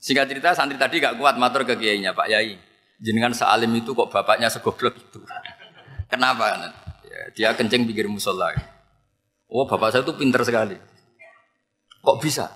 [0.01, 2.57] Singkat cerita santri tadi gak kuat matur ke kiainya Pak Yai.
[3.01, 5.21] Jenengan sealim itu kok bapaknya segoblok itu.
[6.11, 6.75] Kenapa?
[7.07, 8.51] Ya, dia kencing pikir musola.
[9.47, 10.75] Oh bapak saya itu pinter sekali.
[12.03, 12.51] Kok bisa?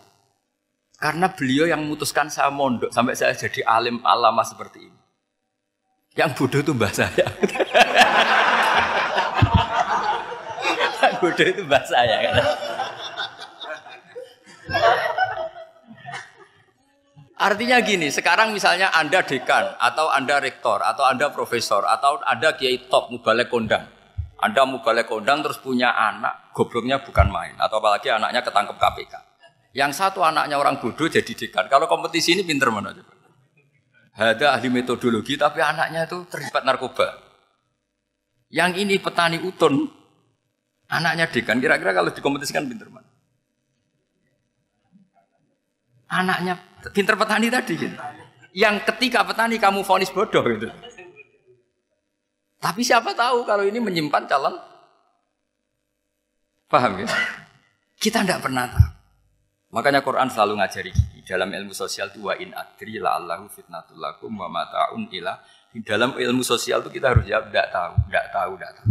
[1.00, 5.00] Karena beliau yang memutuskan saya mondok sampai saya jadi alim alama seperti ini.
[6.16, 7.28] Yang bodoh itu mbah saya.
[11.20, 12.36] bodoh itu bahasa ya kan.
[17.36, 22.88] Artinya gini, sekarang misalnya Anda dekan, atau Anda rektor, atau Anda profesor, atau Anda kiai
[22.88, 23.92] top, mubalek kondang.
[24.40, 27.60] Anda mubalek kondang terus punya anak, gobloknya bukan main.
[27.60, 29.14] Atau apalagi anaknya ketangkep KPK.
[29.76, 31.68] Yang satu anaknya orang bodoh jadi dekan.
[31.68, 32.96] Kalau kompetisi ini pinter mana?
[34.16, 37.20] Ada ahli metodologi, tapi anaknya itu terlibat narkoba.
[38.48, 39.92] Yang ini petani utun,
[40.86, 43.10] Anaknya dekan, kira-kira kalau dikompetisikan pinter mana?
[46.06, 47.98] Anaknya pinter petani tadi gitu.
[48.56, 50.70] Yang ketika petani kamu vonis bodoh gitu.
[52.60, 54.56] Tapi siapa tahu kalau ini menyimpan calon
[56.66, 57.08] Paham ya?
[58.02, 58.90] Kita tidak pernah tahu.
[59.76, 60.92] Makanya Quran selalu ngajari
[61.26, 65.36] dalam ilmu sosial itu wa in adri la allahu fitnatul lakum wa mata'un ila
[65.74, 68.90] di dalam ilmu sosial itu kita harus jawab tidak tahu, tidak tahu, tidak tahu.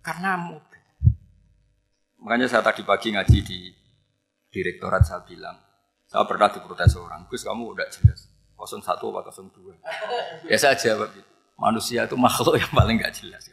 [0.00, 0.32] Karena
[2.20, 3.58] Makanya saya tadi pagi ngaji di
[4.52, 5.56] direktorat saya bilang,
[6.10, 8.26] saya pernah diprotes orang, Gus kamu udah jelas,
[8.58, 10.50] 01 apa 02.
[10.50, 13.46] Ya saya jawab gitu, manusia itu makhluk yang paling gak jelas.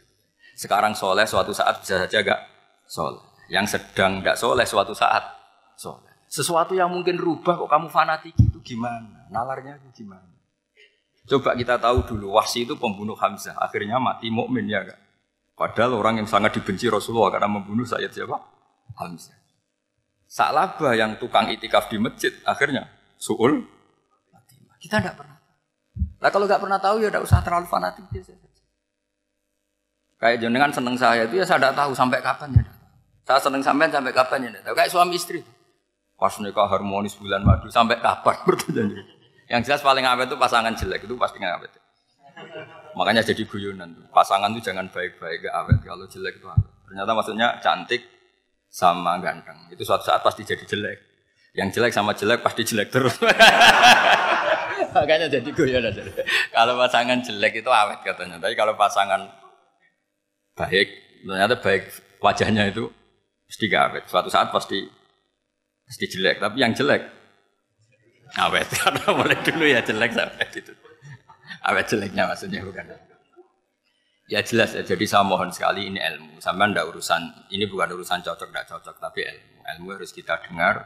[0.58, 2.40] Sekarang soleh suatu saat bisa saja gak
[2.82, 3.22] soleh.
[3.46, 5.22] Yang sedang gak soleh suatu saat
[5.78, 6.10] soleh.
[6.26, 9.30] Sesuatu yang mungkin rubah kok kamu fanatik itu gimana?
[9.30, 10.26] Nalarnya itu gimana?
[11.30, 14.98] Coba kita tahu dulu, Wahsi itu pembunuh Hamzah, akhirnya mati mukmin ya gak?
[15.54, 18.34] Padahal orang yang sangat dibenci Rasulullah karena membunuh Sayyid siapa?
[18.98, 19.38] Hamzah.
[20.28, 22.84] Salabah yang tukang itikaf di masjid akhirnya
[23.16, 23.64] suul
[24.78, 25.40] Kita tidak pernah.
[26.20, 28.04] Nah kalau nggak pernah tahu ya tidak usah terlalu fanatik.
[30.20, 32.62] Kayak jenengan seneng saya itu ya saya tidak tahu sampai kapan ya.
[33.26, 34.60] Saya seneng sampai sampai kapan ya.
[34.62, 34.74] Tahu.
[34.76, 35.40] Kayak suami istri.
[36.14, 39.00] Pas nikah harmonis bulan madu sampai kapan bertanya.
[39.48, 41.72] Yang jelas paling awet itu pasangan jelek itu pasti nggak awet.
[42.98, 44.10] Makanya jadi guyonan.
[44.10, 45.78] Pasangan itu jangan baik-baik gak awet.
[45.86, 46.66] Kalau jelek itu awet.
[46.86, 48.02] Ternyata maksudnya cantik,
[48.68, 49.72] sama ganteng.
[49.72, 50.98] Itu suatu saat pasti jadi jelek.
[51.56, 53.16] Yang jelek sama jelek pasti jelek terus.
[54.94, 56.02] Makanya jadi guyon aja.
[56.52, 58.36] Kalau pasangan jelek itu awet katanya.
[58.38, 59.26] Tapi kalau pasangan
[60.54, 60.88] baik,
[61.24, 61.82] ternyata baik
[62.22, 62.88] wajahnya itu
[63.48, 64.04] pasti gak awet.
[64.06, 64.84] Suatu saat pasti
[65.88, 66.38] pasti jelek.
[66.38, 67.02] Tapi yang jelek
[68.38, 68.68] awet.
[68.84, 70.72] Karena mulai dulu ya jelek sampai gitu.
[71.64, 73.07] Awet jeleknya maksudnya bukan.
[74.28, 76.36] Ya jelas ya, jadi saya mohon sekali ini ilmu.
[76.36, 79.64] Sama ndak urusan, ini bukan urusan cocok ndak cocok, tapi ilmu.
[79.64, 80.84] Ilmu harus kita dengar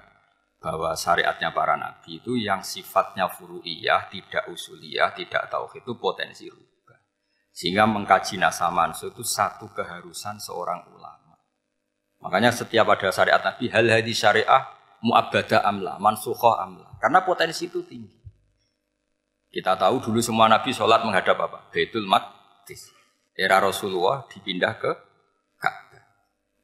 [0.63, 7.03] bahwa syariatnya para nabi itu yang sifatnya furu'iyah, tidak usuliyah, tidak tauhid itu potensi rubah.
[7.51, 11.35] Sehingga mengkaji nasa mansu itu satu keharusan seorang ulama.
[12.23, 14.71] Makanya setiap ada syariat nabi, hal hadis syariah
[15.03, 16.95] mu'abbada amla, mansukhah amla.
[17.03, 18.23] Karena potensi itu tinggi.
[19.51, 21.75] Kita tahu dulu semua nabi sholat menghadap apa?
[21.75, 23.02] Baitul Maqdis
[23.33, 24.91] era Rasulullah dipindah ke
[25.57, 26.03] Ka'bah.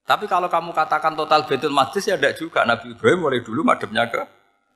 [0.04, 2.64] Tapi kalau kamu katakan total Betul Maqdis ya tidak juga.
[2.68, 4.20] Nabi Ibrahim mulai dulu madepnya ke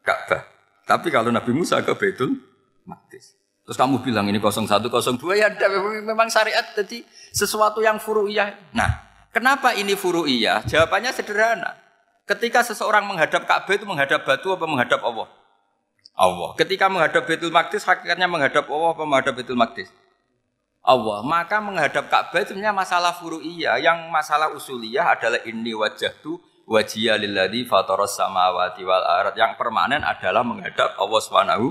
[0.04, 0.42] Ka'bah.
[0.88, 2.36] Tapi kalau Nabi Musa ke Baitul
[2.88, 3.38] Maqdis.
[3.62, 5.66] Terus kamu bilang ini 0102 ya ada,
[6.02, 8.74] memang syariat jadi sesuatu yang furu'iyah.
[8.74, 8.90] Nah,
[9.30, 10.66] kenapa ini furu'iyah?
[10.66, 11.78] Jawabannya sederhana.
[12.26, 15.30] Ketika seseorang menghadap Ka'bah itu menghadap batu apa menghadap Allah?
[16.18, 16.50] Allah.
[16.58, 19.88] Ketika menghadap Baitul Maqdis hakikatnya menghadap Allah apa menghadap Baitul Maqdis?
[20.82, 21.22] Allah.
[21.22, 23.78] Maka menghadap Ka'bah itu masalah furu'iyah.
[23.78, 29.38] Yang masalah usuliyah adalah ini wajah tu wajiyah lilladzi fataras samawati wal ard.
[29.38, 31.66] Yang permanen adalah menghadap Allah Subhanahu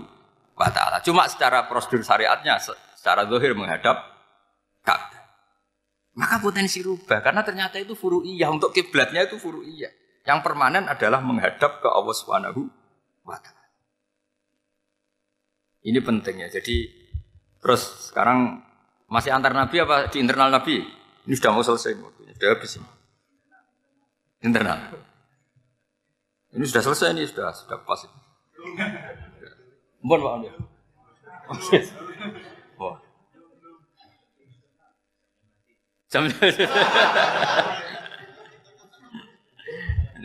[0.55, 1.03] wa ta'ala.
[1.03, 2.57] Cuma secara prosedur syariatnya,
[2.95, 3.99] secara zahir menghadap
[4.87, 5.21] Ka'bah.
[6.11, 9.91] Maka potensi rubah, karena ternyata itu furu'iyah, untuk kiblatnya itu furu'iyah.
[10.27, 12.61] Yang permanen adalah menghadap ke Allah Subhanahu
[13.25, 13.65] wa ta'ala.
[15.81, 16.47] Ini penting ya.
[16.51, 16.85] Jadi
[17.57, 18.61] terus sekarang
[19.11, 20.87] masih antar nabi apa di internal nabi?
[21.27, 22.87] Ini sudah mau selesai waktunya, sudah habis ini.
[24.41, 24.79] Internal.
[26.55, 28.15] Ini sudah selesai ini sudah sudah pas ini.
[30.01, 30.49] Mbon Pak Andi.
[32.79, 32.97] Wah.
[36.07, 36.25] Jam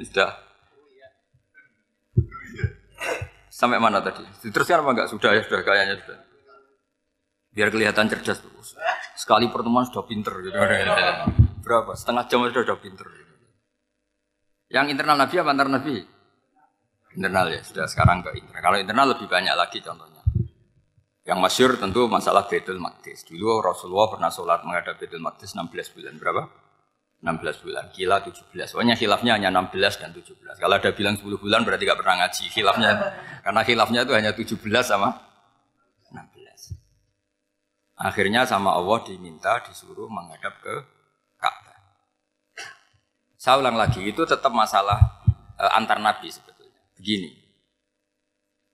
[0.07, 0.31] sudah.
[3.51, 4.20] Sampai mana tadi?
[4.44, 5.09] Diteruskan apa enggak?
[5.09, 6.25] Sudah ya, sudah kayaknya sudah.
[7.56, 8.76] Biar kelihatan cerdas terus.
[9.16, 10.52] Sekali pertemuan sudah pinter gitu.
[11.64, 11.96] Berapa?
[11.96, 13.08] Setengah jam sudah sudah pinter.
[14.68, 15.96] Yang internal Nabi apa antar Nabi?
[17.16, 18.60] Internal ya, sudah sekarang ke internal.
[18.60, 20.20] Kalau internal lebih banyak lagi contohnya.
[21.24, 23.24] Yang masyur tentu masalah Baitul Maqdis.
[23.24, 26.14] Dulu Rasulullah pernah sholat menghadap Baitul Maqdis 16 bulan.
[26.20, 26.42] Berapa?
[27.24, 27.84] 16 bulan.
[27.90, 28.52] Kila 17.
[28.68, 30.60] Soalnya khilafnya hanya 16 dan 17.
[30.60, 32.44] Kalau ada bilang 10 bulan berarti gak pernah ngaji.
[32.52, 32.90] Khilafnya,
[33.42, 35.25] karena khilafnya itu hanya 17 sama 16.
[37.96, 40.74] Akhirnya sama Allah diminta disuruh menghadap ke
[41.40, 41.76] Ka'bah.
[43.40, 45.00] Saya ulang lagi, itu tetap masalah
[45.56, 46.76] e, antar nabi sebetulnya.
[46.92, 47.32] Begini,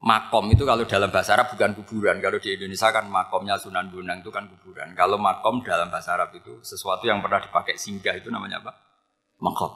[0.03, 2.19] makom itu kalau dalam bahasa Arab bukan kuburan.
[2.19, 4.91] Kalau di Indonesia kan makomnya Sunan Bonang itu kan kuburan.
[4.99, 8.75] Kalau makom dalam bahasa Arab itu sesuatu yang pernah dipakai singgah itu namanya apa?
[9.39, 9.71] Makom.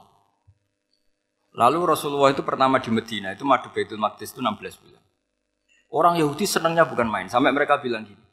[1.55, 5.03] Lalu Rasulullah itu pertama di Medina itu madu Baitul Maqdis itu 16 bulan.
[5.87, 7.31] Orang Yahudi senangnya bukan main.
[7.31, 8.26] Sampai mereka bilang gini,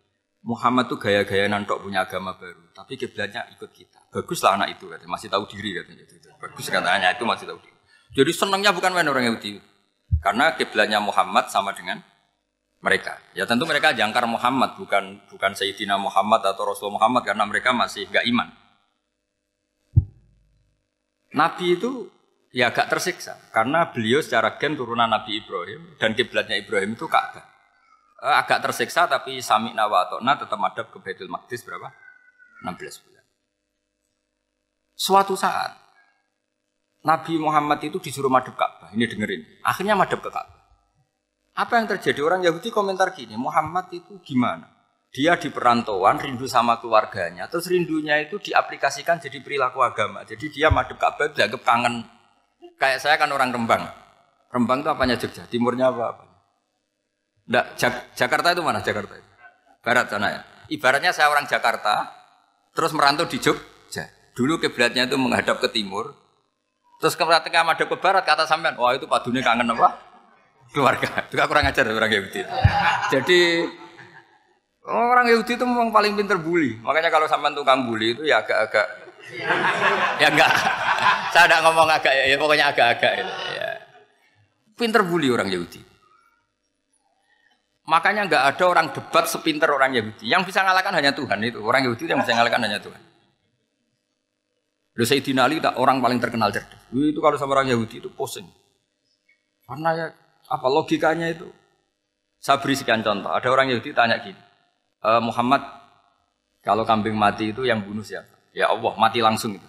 [0.44, 2.68] Muhammad tuh gaya-gaya nantok punya agama baru.
[2.76, 4.12] Tapi kiblatnya ikut kita.
[4.12, 5.12] Baguslah anak itu katanya.
[5.16, 6.04] Masih tahu diri katanya.
[6.36, 7.80] Bagus katanya itu masih tahu diri.
[8.14, 9.64] Jadi senangnya bukan main orang Yahudi.
[10.20, 12.04] Karena kiblatnya Muhammad sama dengan
[12.84, 13.16] mereka.
[13.32, 18.04] Ya tentu mereka jangkar Muhammad, bukan bukan Sayyidina Muhammad atau Rasul Muhammad karena mereka masih
[18.12, 18.52] gak iman.
[21.34, 22.12] Nabi itu
[22.54, 27.53] ya agak tersiksa karena beliau secara gen turunan Nabi Ibrahim dan kiblatnya Ibrahim itu Ka'bah.
[28.24, 31.92] Eh, agak tersiksa tapi sami nawatona tetap madhab ke Baitul Maqdis berapa?
[32.64, 33.24] 16 bulan.
[34.96, 35.76] Suatu saat
[37.04, 38.96] Nabi Muhammad itu disuruh madep Ka'bah.
[38.96, 39.68] Ini dengerin.
[39.68, 40.64] Akhirnya madep ke Ka'bah.
[41.60, 42.24] Apa yang terjadi?
[42.24, 44.72] Orang Yahudi komentar gini, Muhammad itu gimana?
[45.12, 47.52] Dia di perantauan, rindu sama keluarganya.
[47.52, 50.24] Terus rindunya itu diaplikasikan jadi perilaku agama.
[50.24, 52.08] Jadi dia madep Ka'bah dianggap kangen.
[52.80, 53.84] Kayak saya kan orang Rembang.
[54.48, 55.44] Rembang itu apanya Jogja?
[55.52, 56.33] Timurnya apa?
[57.44, 59.30] Nggak, Jak Jakarta itu mana Jakarta itu?
[59.84, 60.42] Barat sana ya.
[60.72, 62.08] Ibaratnya saya orang Jakarta,
[62.72, 64.08] terus merantau di Jogja.
[64.32, 66.24] Dulu kiblatnya itu menghadap ke timur,
[67.04, 69.92] Terus ketika madep ke barat kata sampean, wah itu padunya kangen apa?
[70.72, 71.28] Keluarga.
[71.28, 72.48] Itu kurang ajar orang Yahudi.
[73.12, 73.68] Jadi
[74.88, 76.80] orang Yahudi itu memang paling pinter bully.
[76.80, 78.88] Makanya kalau sampean tukang bully itu ya agak-agak
[80.16, 80.52] ya enggak.
[81.36, 83.70] Saya tidak ngomong agak ya, pokoknya agak-agak ya.
[84.80, 85.84] Pinter bully orang Yahudi.
[87.84, 90.24] Makanya enggak ada orang debat sepinter orang Yahudi.
[90.24, 91.60] Yang bisa ngalahkan hanya Tuhan itu.
[91.60, 93.02] Orang Yahudi yang bisa ngalahkan hanya Tuhan.
[94.94, 96.80] Lalu Sayyidina Ali tak orang paling terkenal cerdas.
[96.94, 98.46] Itu kalau sama orang Yahudi itu pusing.
[99.66, 100.08] Karena ya
[100.48, 101.50] apa logikanya itu?
[102.38, 103.32] Saya beri sekian contoh.
[103.32, 104.38] Ada orang Yahudi tanya gini,
[105.00, 105.64] e, Muhammad
[106.60, 108.30] kalau kambing mati itu yang bunuh siapa?
[108.52, 109.68] Ya Allah mati langsung itu.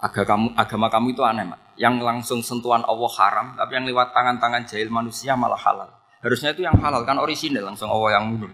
[0.00, 1.60] Agama kamu, agama kamu itu aneh, mak.
[1.76, 5.92] Yang langsung sentuhan Allah haram, tapi yang lewat tangan-tangan jahil manusia malah halal.
[6.20, 8.52] Harusnya itu yang halal kan orisinal langsung Allah yang bunuh.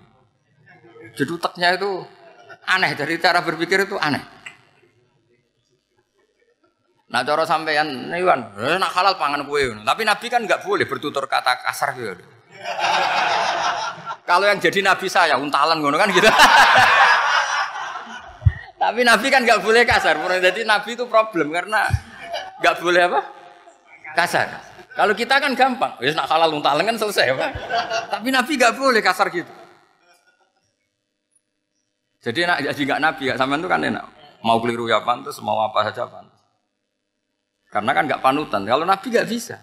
[1.18, 1.90] Jadi utaknya itu
[2.66, 4.22] aneh dari cara berpikir itu aneh.
[7.07, 9.70] Nah cara sampean niwan, eh, nak halal pangan kue.
[9.83, 12.22] Tapi Nabi kan nggak boleh bertutur kata kasar gitu.
[14.26, 16.26] Kalau yang jadi Nabi saya untalan ngono kan gitu.
[18.83, 20.18] Tapi Nabi kan nggak boleh kasar.
[20.18, 21.87] Jadi Nabi itu problem karena
[22.62, 23.20] nggak boleh apa?
[24.18, 24.76] Kasar.
[24.96, 27.46] Kalau kita kan gampang, ya nak halal untalan kan selesai apa?
[28.16, 29.52] Tapi Nabi nggak boleh kasar gitu.
[32.24, 34.04] Jadi nak jadi nggak Nabi, gak sampean itu kan enak.
[34.40, 36.40] Mau keliru ya pantas, mau apa saja pantas.
[37.68, 38.64] Karena kan nggak panutan.
[38.64, 39.61] Kalau Nabi nggak bisa.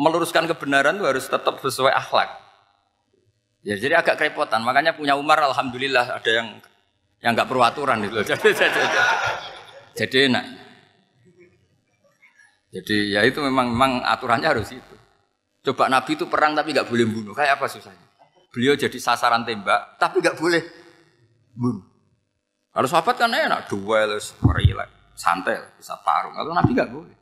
[0.00, 2.30] meluruskan kebenaran itu harus tetap sesuai akhlak.
[3.60, 4.64] Ya, jadi agak kerepotan.
[4.64, 6.56] Makanya punya Umar, alhamdulillah ada yang
[7.20, 8.24] yang nggak perlu aturan itu.
[8.24, 9.04] Jadi, jadi, jadi,
[9.92, 10.44] jadi enak.
[12.70, 14.96] Jadi ya itu memang memang aturannya harus itu.
[15.66, 17.34] Coba Nabi itu perang tapi nggak boleh bunuh.
[17.34, 18.06] Kayak apa susahnya?
[18.50, 20.62] Beliau jadi sasaran tembak tapi nggak boleh
[21.54, 21.84] bunuh.
[22.70, 26.38] Kalau sahabat kan enak, duel, relax, santai, bisa tarung.
[26.38, 27.20] Kalau Nabi nggak boleh.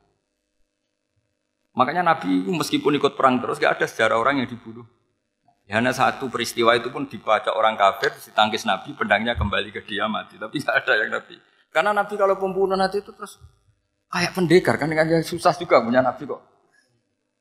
[1.79, 4.83] Makanya Nabi meskipun ikut perang terus gak ada sejarah orang yang dibunuh.
[5.71, 10.11] Ya, hanya satu peristiwa itu pun dibaca orang kafir, ditangkis Nabi, pedangnya kembali ke dia
[10.11, 10.35] mati.
[10.41, 11.39] Tapi gak ada yang Nabi.
[11.71, 13.39] Karena Nabi kalau pembunuh nanti itu terus
[14.09, 16.43] kayak pendekar kan dengan susah juga punya Nabi kok.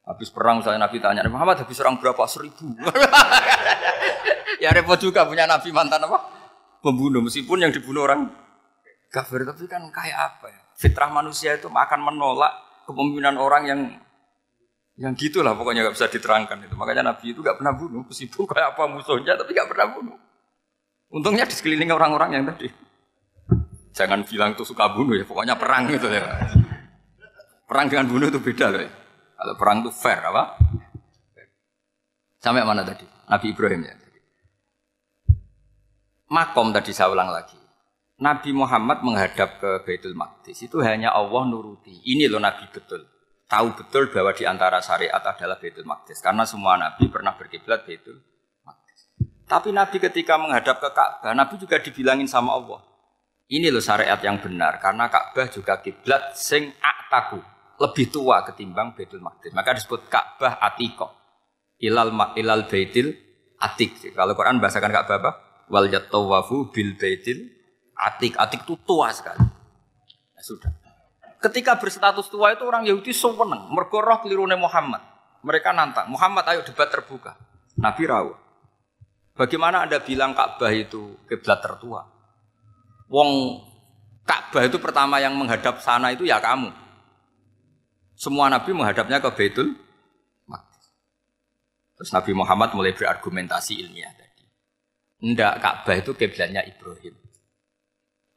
[0.07, 2.23] Habis perang saya Nabi tanya, Muhammad habis perang berapa?
[2.31, 2.63] Seribu.
[4.63, 6.31] ya repot juga punya Nabi mantan apa?
[6.79, 8.31] Pembunuh meskipun yang dibunuh orang
[9.11, 10.61] kafir tapi kan kayak apa ya?
[10.79, 12.53] Fitrah manusia itu akan menolak
[12.87, 13.81] kepemimpinan orang yang
[14.97, 16.73] yang gitulah pokoknya nggak bisa diterangkan itu.
[16.73, 20.17] Makanya Nabi itu nggak pernah bunuh, meskipun kayak apa musuhnya, tapi nggak pernah bunuh.
[21.13, 22.67] Untungnya di sekeliling orang-orang yang tadi.
[23.93, 26.25] Jangan bilang itu suka bunuh ya, pokoknya perang gitu ya.
[27.67, 28.81] Perang dengan bunuh itu beda loh.
[28.81, 28.91] Ya.
[29.37, 30.55] Kalau perang itu fair apa?
[32.39, 33.03] Sampai mana tadi?
[33.27, 33.93] Nabi Ibrahim ya.
[36.31, 37.59] Makom tadi saya ulang lagi.
[38.17, 42.01] Nabi Muhammad menghadap ke Baitul Maqdis itu hanya Allah nuruti.
[42.07, 43.05] Ini loh Nabi betul
[43.47, 48.19] tahu betul bahwa di antara syariat adalah Baitul Maqdis karena semua nabi pernah berkiblat Baitul
[48.67, 49.15] Maqdis.
[49.47, 52.83] Tapi nabi ketika menghadap ke Ka'bah, nabi juga dibilangin sama Allah.
[53.47, 57.39] Ini loh syariat yang benar karena Ka'bah juga kiblat sing aktaku,
[57.77, 59.53] lebih tua ketimbang Baitul Maqdis.
[59.53, 61.13] Maka disebut Ka'bah Atiko.
[61.77, 63.13] Ilal ilal Baitil
[63.61, 64.13] Atik.
[64.13, 65.31] Kalau Quran bahasakan Ka'bah apa?
[65.69, 67.53] Wal yatawafu bil Baitil
[67.93, 68.33] Atik.
[68.37, 69.41] Atik itu tua sekali.
[70.33, 70.69] Ya, sudah.
[71.37, 75.05] Ketika berstatus tua itu orang Yahudi seneng, mergo roh kelirune Muhammad.
[75.45, 77.37] Mereka nantang, Muhammad ayo debat terbuka.
[77.77, 78.37] Nabi rawuh.
[79.37, 82.09] Bagaimana Anda bilang Ka'bah itu kiblat tertua?
[83.05, 83.61] Wong
[84.25, 86.73] Ka'bah itu pertama yang menghadap sana itu ya kamu.
[88.17, 89.77] Semua nabi menghadapnya ke Baitul
[90.49, 90.85] Maqdis.
[92.01, 94.43] Terus Nabi Muhammad mulai berargumentasi ilmiah tadi.
[95.21, 97.13] Enggak, Ka'bah itu kiblatnya Ibrahim.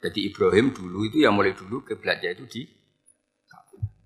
[0.01, 2.61] Jadi Ibrahim dulu itu yang mulai dulu kiblatnya itu di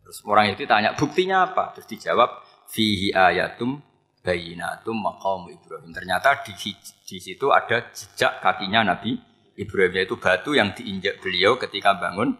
[0.05, 1.73] Terus orang itu tanya, buktinya apa?
[1.73, 2.29] Terus dijawab,
[2.69, 3.81] fihi ayatum
[4.21, 5.89] bayinatum maqam Ibrahim.
[5.89, 9.17] Ternyata di, di situ ada jejak kakinya Nabi
[9.57, 12.37] Ibrahim, yaitu batu yang diinjak beliau ketika bangun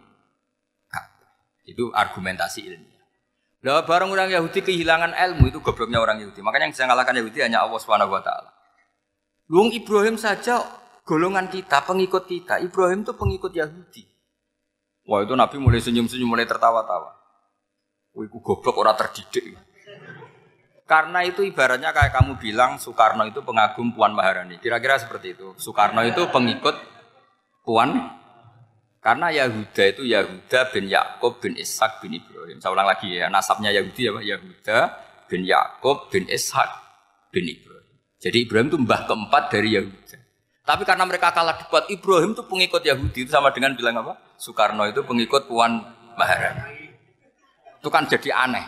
[1.66, 2.95] Itu argumentasi ilmiah.
[3.64, 6.44] Lah barang orang Yahudi kehilangan ilmu itu gobloknya orang Yahudi.
[6.44, 8.50] Makanya yang bisa ngalahkan Yahudi hanya Allah Subhanahu wa taala.
[9.48, 10.60] Luang Ibrahim saja
[11.06, 12.58] golongan kita, pengikut kita.
[12.60, 14.04] Ibrahim itu pengikut Yahudi.
[15.06, 17.14] Wah itu Nabi mulai senyum-senyum, mulai tertawa-tawa.
[18.18, 19.54] Wih, goblok orang terdidik.
[20.86, 24.62] Karena itu ibaratnya kayak kamu bilang Soekarno itu pengagum Puan Maharani.
[24.62, 25.54] Kira-kira seperti itu.
[25.58, 26.78] Soekarno itu pengikut
[27.66, 27.90] Puan
[29.06, 32.58] karena Yahuda itu Yahuda bin Yakub bin Ishak bin Ibrahim.
[32.58, 34.20] Saya ulang lagi ya, nasabnya Yahudi apa?
[34.26, 34.78] Yahuda
[35.30, 36.66] bin Yakub bin Ishak
[37.30, 37.94] bin Ibrahim.
[38.18, 40.18] Jadi Ibrahim itu mbah keempat dari Yahuda.
[40.66, 44.18] Tapi karena mereka kalah debat, Ibrahim itu pengikut Yahudi itu sama dengan bilang apa?
[44.42, 45.86] Soekarno itu pengikut Puan
[46.18, 46.86] Maharani
[47.86, 48.66] itu kan jadi aneh.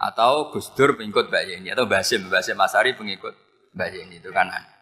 [0.00, 3.36] Atau Gus Dur pengikut Mbak Yeni atau Basim, Basim Masari pengikut
[3.76, 4.72] Mbak Yeni itu kan aneh.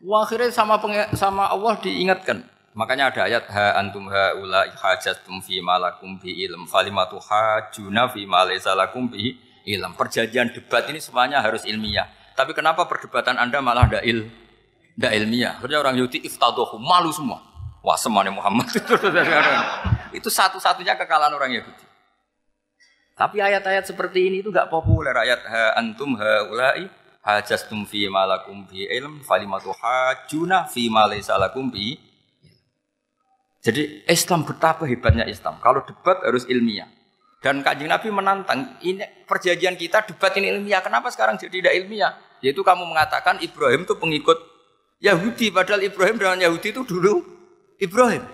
[0.00, 0.80] Wah, akhirnya sama
[1.12, 2.48] sama Allah diingatkan.
[2.70, 8.22] Makanya ada ayat ha antum ha ula hajatum fi malakum bi ilm falimatu hajuna fi
[8.30, 9.34] ma lakum bi
[9.66, 9.90] ilm.
[9.98, 12.06] Perjanjian debat ini semuanya harus ilmiah.
[12.38, 14.30] Tapi kenapa perdebatan Anda malah tidak il,
[14.94, 15.58] tidak ilmiah?
[15.58, 17.42] Karena orang Yahudi iftadohu malu semua.
[17.82, 18.70] Wah semuanya Muhammad
[20.18, 21.84] itu satu-satunya kekalahan orang Yahudi.
[23.18, 25.12] Tapi ayat-ayat seperti ini itu gak populer.
[25.12, 26.86] Ayat ha antum ha ulai
[27.20, 32.09] hajastum fi malakum bi ilm falimatu hajuna fi malaysa lakum bi
[33.60, 35.60] jadi Islam betapa hebatnya Islam.
[35.60, 36.88] Kalau debat harus ilmiah.
[37.40, 40.80] Dan kajian Nabi menantang, ini perjanjian kita debat ini ilmiah.
[40.80, 42.12] Kenapa sekarang jadi tidak ilmiah?
[42.40, 44.38] Yaitu kamu mengatakan Ibrahim itu pengikut
[45.00, 45.52] Yahudi.
[45.52, 47.20] Padahal Ibrahim dengan Yahudi itu dulu
[47.76, 48.24] Ibrahim.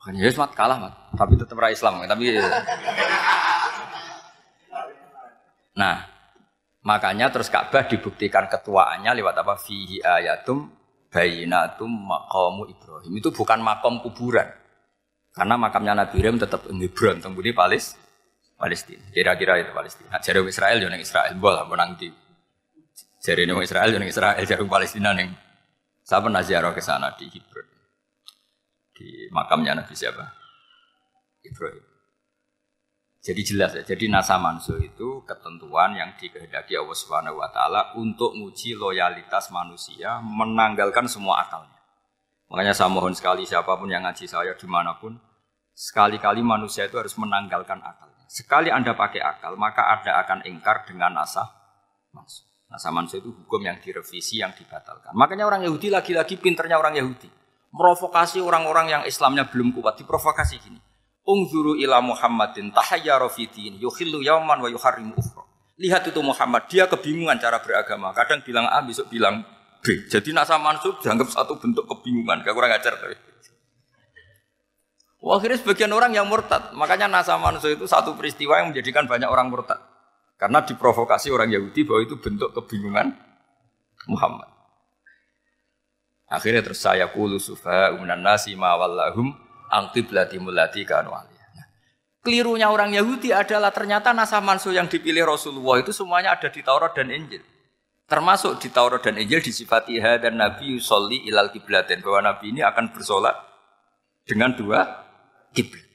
[0.00, 2.04] Makanya ya mat kalah mat, tapi tetap ra Islam.
[2.04, 2.40] Tapi
[5.76, 6.08] Nah,
[6.80, 9.60] makanya terus Ka'bah dibuktikan ketuaannya lewat apa?
[9.60, 10.72] Fihi ayatum
[11.10, 13.12] bayinatum maqamu Ibrahim.
[13.16, 14.48] Itu bukan makom kuburan.
[15.36, 17.92] Karena makamnya Nabi Ibrahim tetap Hebron, di Palis,
[18.56, 19.04] Palestina.
[19.12, 20.16] Kira-kira itu Palestina.
[20.16, 22.08] Jadi Israel jangan Israel, boleh menang di.
[23.20, 25.28] Jadi Israel jangan Israel, jadi Palestina nih
[26.06, 27.68] saya pernah ziarah ke sana di Hebron.
[28.96, 30.24] Di makamnya Nabi siapa?
[31.44, 31.95] Ibrahim.
[33.26, 33.82] Jadi jelas ya.
[33.82, 40.22] Jadi nasa manso itu ketentuan yang dikehendaki Allah Subhanahu wa taala untuk menguji loyalitas manusia
[40.22, 41.74] menanggalkan semua akalnya.
[42.46, 45.18] Makanya saya mohon sekali siapa pun yang ngaji saya di mana pun,
[45.74, 48.22] sekali-kali manusia itu harus menanggalkan akalnya.
[48.30, 51.42] Sekali Anda pakai akal, maka Anda akan ingkar dengan nasa
[52.14, 52.46] manso.
[52.70, 55.10] Nasa manso itu hukum yang direvisi, yang dibatalkan.
[55.18, 57.26] Makanya orang Yahudi lagi-lagi pinternya orang Yahudi.
[57.74, 60.78] Merovokasi orang-orang yang Islamnya belum kuat, diprovokasi gini.
[61.26, 65.42] Ungzuru ila Muhammadin tahayyara fi din yukhillu yauman wa yuharrimu ukhra.
[65.76, 68.14] Lihat itu Muhammad, dia kebingungan cara beragama.
[68.16, 69.44] Kadang bilang A, besok bilang
[69.84, 70.08] B.
[70.08, 72.40] Jadi nasa mansub dianggap satu bentuk kebingungan.
[72.40, 73.14] Gak kurang ajar tapi.
[75.20, 76.72] Wah, akhirnya sebagian orang yang murtad.
[76.72, 79.78] Makanya nasa mansub itu satu peristiwa yang menjadikan banyak orang murtad.
[80.40, 83.12] Karena diprovokasi orang Yahudi bahwa itu bentuk kebingungan
[84.08, 84.48] Muhammad.
[86.26, 91.26] Akhirnya terus saya kulu sufa umunan nasi ma wallahum angkiblati mulati kanu nah,
[92.22, 96.90] Kelirunya orang Yahudi adalah ternyata nasah mansuh yang dipilih Rasulullah itu semuanya ada di Taurat
[96.94, 97.42] dan Injil.
[98.06, 102.94] Termasuk di Taurat dan Injil disifati dan Nabi Yusolli ilal kiblatin bahwa Nabi ini akan
[102.94, 103.34] bersolat
[104.26, 104.82] dengan dua
[105.54, 105.86] kiblat.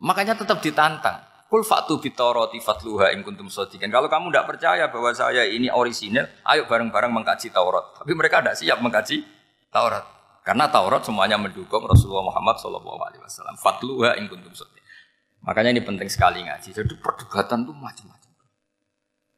[0.00, 1.20] Makanya tetap ditantang.
[1.50, 3.50] Kul fatu bitoroti fatluha in kuntum.
[3.50, 7.98] Kalau kamu tidak percaya bahwa saya ini orisinil, ayo bareng-bareng mengkaji Taurat.
[7.98, 9.26] Tapi mereka tidak siap mengkaji
[9.66, 10.19] Taurat.
[10.40, 13.20] Karena Taurat semuanya mendukung Rasulullah Muhammad Shallallahu Alaihi.
[13.60, 14.52] Fatluha in kuntum
[15.44, 16.72] Makanya ini penting sekali ngaji.
[16.72, 18.30] Jadi perdebatan itu macam-macam.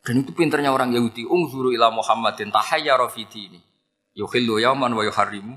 [0.03, 1.27] Dan itu pinternya orang Yahudi.
[1.27, 3.61] Ungzuru ila Muhammadin tahayyara ini.
[4.19, 5.57] Yukhillu yauman wa yuharrimu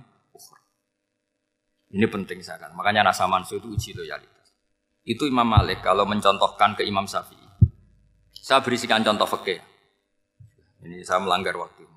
[1.96, 2.74] Ini penting sekali.
[2.76, 4.54] Makanya nasa mansu itu uji loyalitas.
[5.06, 7.46] Itu Imam Malik kalau mencontohkan ke Imam Syafi'i.
[8.34, 9.62] Saya berisikan contoh fakih.
[10.86, 11.95] Ini saya melanggar waktu.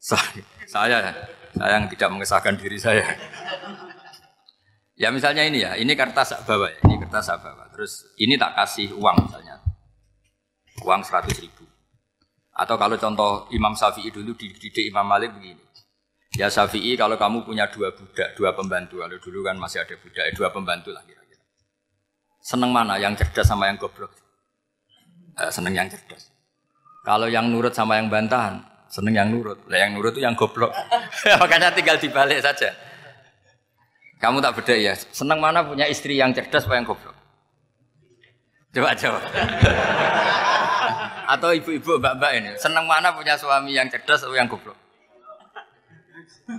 [0.00, 0.98] Saya, saya,
[1.52, 3.04] saya yang tidak mengesahkan diri saya.
[4.96, 7.68] Ya misalnya ini ya, ini kertas saya bawa ya, ini kertas saya bawa.
[7.72, 9.60] Terus ini tak kasih uang misalnya,
[10.84, 11.68] uang seratus ribu.
[12.56, 15.60] Atau kalau contoh Imam Syafi'i dulu dididik Imam Malik begini.
[16.36, 20.24] Ya Syafi'i kalau kamu punya dua budak, dua pembantu, kalau dulu kan masih ada budak,
[20.28, 21.44] eh, dua pembantu lah kira-kira.
[22.40, 24.16] Seneng mana, yang cerdas sama yang goblok?
[25.36, 26.32] Eh, seneng yang cerdas.
[27.04, 28.60] Kalau yang nurut sama yang bantahan,
[28.90, 29.58] seneng yang nurut.
[29.70, 30.74] Lah yang nurut itu yang goblok.
[31.40, 32.74] Makanya tinggal dibalik saja.
[34.20, 34.92] Kamu tak beda ya.
[34.98, 37.16] Seneng mana punya istri yang cerdas apa yang goblok?
[38.74, 39.20] Coba coba.
[41.32, 44.74] Atau ibu-ibu mbak-mbak ini, seneng mana punya suami yang cerdas atau yang goblok?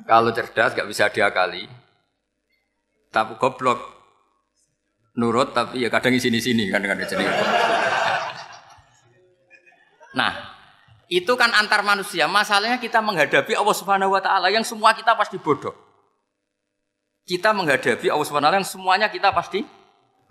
[0.08, 1.68] Kalau cerdas gak bisa diakali.
[3.12, 3.84] Tapi goblok
[5.20, 7.28] nurut tapi ya kadang di sini-sini kan dengan sini.
[10.16, 10.51] Nah,
[11.12, 12.24] itu kan antar manusia.
[12.32, 15.76] Masalahnya kita menghadapi Allah Subhanahu wa taala yang semua kita pasti bodoh.
[17.28, 19.68] Kita menghadapi Allah Subhanahu wa taala yang semuanya kita pasti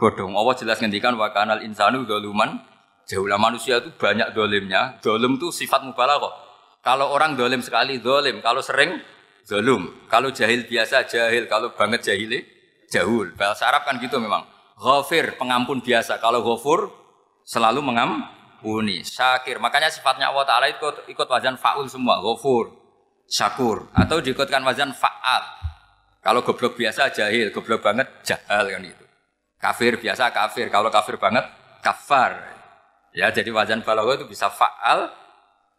[0.00, 0.32] bodoh.
[0.32, 2.56] Allah jelas ngendikan wa kanal insanu dzaluman
[3.04, 4.96] jauhlah manusia itu banyak dolimnya.
[5.04, 6.32] Dolim itu sifat mubalaghah.
[6.80, 8.96] Kalau orang dolim sekali dolim, kalau sering
[9.44, 9.90] dolum.
[10.08, 12.40] Kalau jahil biasa jahil, kalau banget jahili
[12.88, 13.36] jahul.
[13.36, 14.48] Bahasa Arab kan gitu memang.
[14.80, 16.16] Ghafir, pengampun biasa.
[16.24, 16.88] Kalau ghafur
[17.44, 18.24] selalu mengam,
[18.66, 19.56] Uni, syakir.
[19.56, 22.20] Makanya sifatnya Allah Ta'ala ikut, ikut wazan fa'ul semua.
[22.20, 22.70] Ghafur,
[23.28, 23.88] syakur.
[23.96, 25.42] Atau diikutkan wazan fa'al.
[26.20, 29.04] Kalau goblok biasa jahil, goblok banget jahal kan itu.
[29.60, 31.44] Kafir biasa kafir, kalau kafir banget
[31.80, 32.36] kafar.
[33.16, 35.08] Ya, jadi wazan balaghah itu bisa fa'al,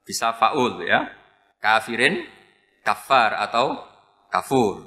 [0.05, 1.05] bisa fa'ul ya.
[1.61, 2.25] Kafirin,
[2.81, 3.77] kafar atau
[4.33, 4.85] kafur.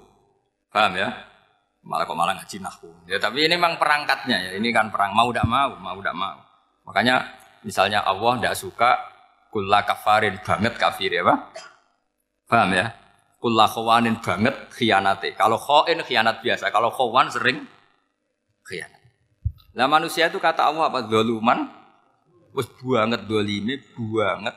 [0.75, 1.11] Paham ya?
[1.85, 2.91] Malah kok malah ngaji nahwu.
[3.05, 4.51] Ya tapi ini memang perangkatnya ya.
[4.57, 6.39] Ini kan perang mau tidak mau, mau tidak mau.
[6.89, 7.23] Makanya
[7.65, 8.91] Misalnya Allah tidak suka
[9.49, 11.39] kulla kafarin banget kafir ya Pak.
[12.45, 12.93] Paham ya?
[13.41, 15.37] Kulla khawanin banget khianati.
[15.37, 17.65] Kalau khain khianat biasa, kalau khawan sering
[18.69, 19.01] khianat.
[19.75, 21.05] Nah manusia itu kata Allah apa?
[21.05, 21.67] Doluman,
[22.55, 24.57] wes banget dolimi, banget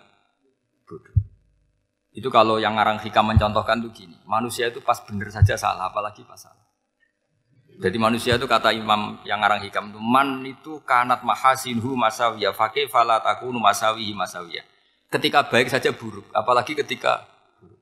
[0.87, 1.15] bodoh.
[2.17, 6.25] Itu kalau yang ngarang hikam mencontohkan tuh gini, manusia itu pas bener saja salah, apalagi
[6.25, 6.56] pas salah.
[7.77, 12.89] Jadi manusia itu kata Imam yang ngarang hikam itu man itu kanat mahasinhu masawiyah fakih
[12.89, 14.65] fala takunu masawihi masawiyah.
[15.13, 17.21] Ketika baik saja buruk, apalagi ketika
[17.61, 17.77] buruk.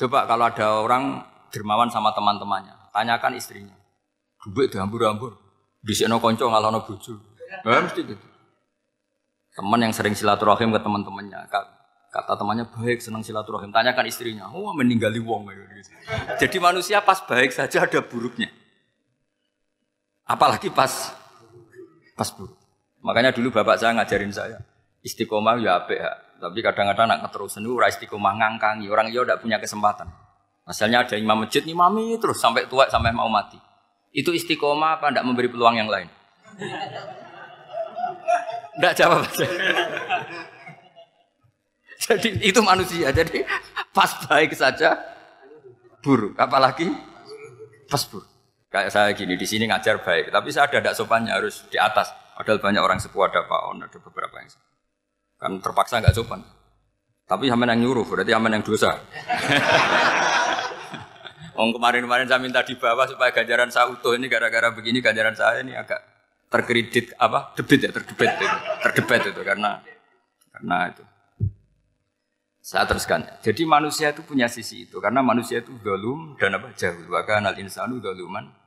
[0.00, 1.20] Coba kalau ada orang
[1.52, 3.76] dermawan sama teman-temannya, tanyakan istrinya.
[4.40, 5.36] Duit dihambur-hambur,
[5.84, 7.20] sini konco ngalono bojo.
[7.64, 8.26] Ya mesti gitu.
[9.54, 11.44] Teman yang sering silaturahim ke teman-temannya,
[12.08, 15.52] kata temannya baik senang silaturahim, tanyakan istrinya, oh meninggali wong.
[16.40, 18.63] Jadi manusia pas baik saja ada buruknya.
[20.24, 21.12] Apalagi pas
[22.16, 22.56] pas buruk.
[23.04, 24.58] Makanya dulu bapak saya ngajarin saya
[25.04, 26.12] istiqomah ya apik ya.
[26.40, 30.08] Tapi kadang-kadang nak keterusan itu istiqomah ngangkangi orang dia tidak punya kesempatan.
[30.64, 33.60] Misalnya ada imam masjid, imami terus sampai tua sampai mau mati.
[34.16, 36.08] Itu istiqomah apa tidak memberi peluang yang lain?
[38.74, 39.28] Tidak jawab.
[42.04, 43.12] Jadi itu manusia.
[43.12, 43.44] Jadi
[43.92, 44.96] pas baik saja
[46.00, 46.36] buruk.
[46.40, 46.88] Apalagi
[47.88, 48.33] pas buruk.
[48.74, 52.10] Kayak saya gini di sini ngajar baik, tapi saya ada tidak sopannya harus di atas.
[52.34, 54.50] Padahal banyak orang sepuh ada Pak On, ada beberapa yang
[55.38, 56.42] kan terpaksa nggak sopan.
[57.22, 58.98] Tapi sama yang nyuruh, berarti sama yang dosa.
[61.54, 64.18] Om kemarin-kemarin saya minta di bawah supaya ganjaran saya utuh.
[64.18, 66.02] Ini gara-gara begini ganjaran saya ini agak
[66.50, 67.54] terkredit apa?
[67.54, 68.46] Debit ya terdebit itu.
[68.90, 69.78] Terdebat itu karena
[70.50, 71.06] karena itu.
[72.58, 73.22] Saya teruskan.
[73.38, 74.98] Jadi manusia itu punya sisi itu.
[74.98, 76.74] Karena manusia itu dolum dan apa?
[76.74, 78.63] Jauh bahkan al insanu doluman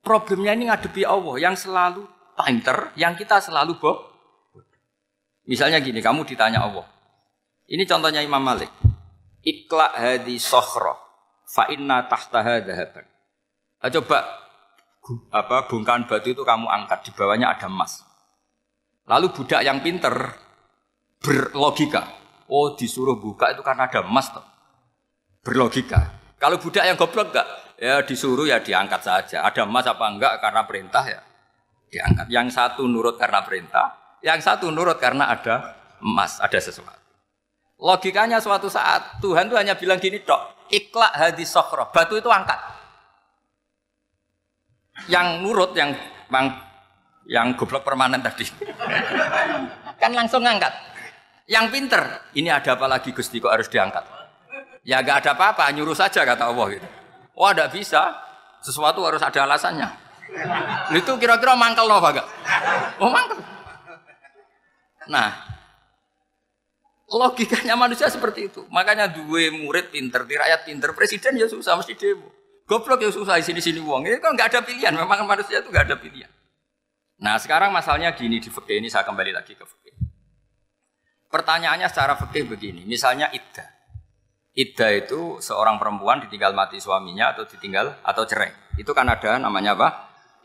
[0.00, 2.06] problemnya ini ngadepi Allah yang selalu
[2.38, 3.96] pinter yang kita selalu boh
[5.48, 6.86] misalnya gini kamu ditanya Allah
[7.68, 8.70] ini contohnya Imam Malik
[9.42, 11.08] ikla hadi sokhroh
[11.48, 13.06] fa inna tahtaha dhahaban.
[13.80, 14.18] Nah, coba
[15.32, 18.04] apa bongkahan batu itu kamu angkat di bawahnya ada emas.
[19.08, 20.12] Lalu budak yang pinter
[21.24, 22.04] berlogika,
[22.52, 24.44] oh disuruh buka itu karena ada emas toh.
[25.40, 26.12] Berlogika.
[26.36, 29.46] Kalau budak yang goblok enggak, ya disuruh ya diangkat saja.
[29.46, 31.20] Ada emas apa enggak karena perintah ya
[31.88, 32.26] diangkat.
[32.28, 36.98] Yang satu nurut karena perintah, yang satu nurut karena ada emas, ada sesuatu.
[37.78, 41.88] Logikanya suatu saat Tuhan tuh hanya bilang gini dok, iklak hadis sokro.
[41.94, 42.58] Batu itu angkat.
[45.06, 45.94] Yang nurut, yang
[46.26, 46.50] bang,
[47.30, 48.50] yang goblok permanen tadi.
[50.02, 50.74] kan langsung ngangkat.
[51.48, 52.02] Yang pinter,
[52.34, 54.04] ini ada apa lagi Gusti kok harus diangkat?
[54.84, 56.88] Ya gak ada apa-apa, nyuruh saja kata Allah gitu.
[57.38, 58.18] Oh ada bisa,
[58.58, 59.86] sesuatu harus ada alasannya.
[60.90, 62.26] Itu kira-kira mangkel loh pak
[62.98, 63.38] Oh mangkel.
[65.08, 65.48] Nah,
[67.08, 68.68] Logikanya manusia seperti itu.
[68.68, 72.28] Makanya dua murid pinter, di rakyat pinter, presiden ya susah mesti demo.
[72.68, 74.04] Goblok ya susah di sini-sini uang.
[74.04, 74.92] Ini kan nggak ada pilihan.
[74.92, 76.28] Memang manusia itu nggak ada pilihan.
[77.24, 79.96] Nah sekarang masalahnya gini di fikih ini saya kembali lagi ke fikih.
[81.32, 82.84] Pertanyaannya secara fikih begini.
[82.84, 83.77] Misalnya iddah.
[84.54, 88.52] Iddah itu seorang perempuan ditinggal mati suaminya atau ditinggal atau cerai.
[88.80, 89.88] Itu kan ada namanya apa?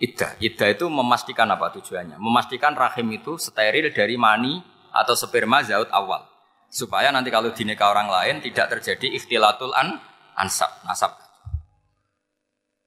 [0.01, 0.37] Iddah.
[0.41, 2.19] Iddah itu memastikan apa tujuannya?
[2.19, 4.61] Memastikan rahim itu steril dari mani
[4.93, 6.33] atau sperma zaut awal
[6.73, 10.01] supaya nanti kalau dinikah orang lain tidak terjadi ikhtilatul an
[10.33, 11.13] ansab nasab.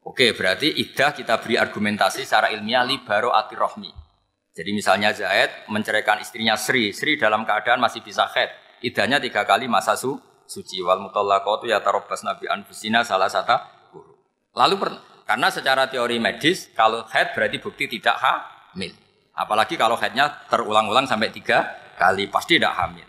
[0.03, 3.91] Oke, berarti idah kita beri argumentasi secara ilmiah libaro rohmi.
[4.55, 8.49] Jadi misalnya Zaid menceraikan istrinya Sri, Sri dalam keadaan masih bisa khed.
[8.87, 10.81] Idahnya tiga kali masa su, suci.
[10.83, 13.59] Wal mutallaqatu ya tarobas nabi anfusina salah satu
[13.93, 14.15] guru.
[14.55, 18.95] Lalu karena secara teori medis kalau head berarti bukti tidak hamil.
[19.37, 23.05] Apalagi kalau headnya terulang-ulang sampai tiga kali pasti tidak hamil.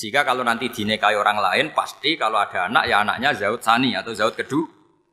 [0.00, 4.16] Jika kalau nanti dinikahi orang lain, pasti kalau ada anak, ya anaknya zaut sani atau
[4.16, 4.64] zaut kedua.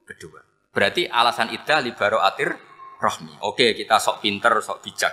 [0.07, 0.39] kedua.
[0.71, 2.55] Berarti alasan idah libaro atir
[2.95, 3.35] rohmi.
[3.43, 5.11] Oke, kita sok pinter, sok bijak.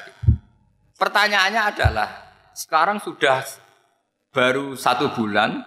[0.94, 2.08] Pertanyaannya adalah,
[2.54, 3.42] sekarang sudah
[4.30, 5.58] baru satu bulan,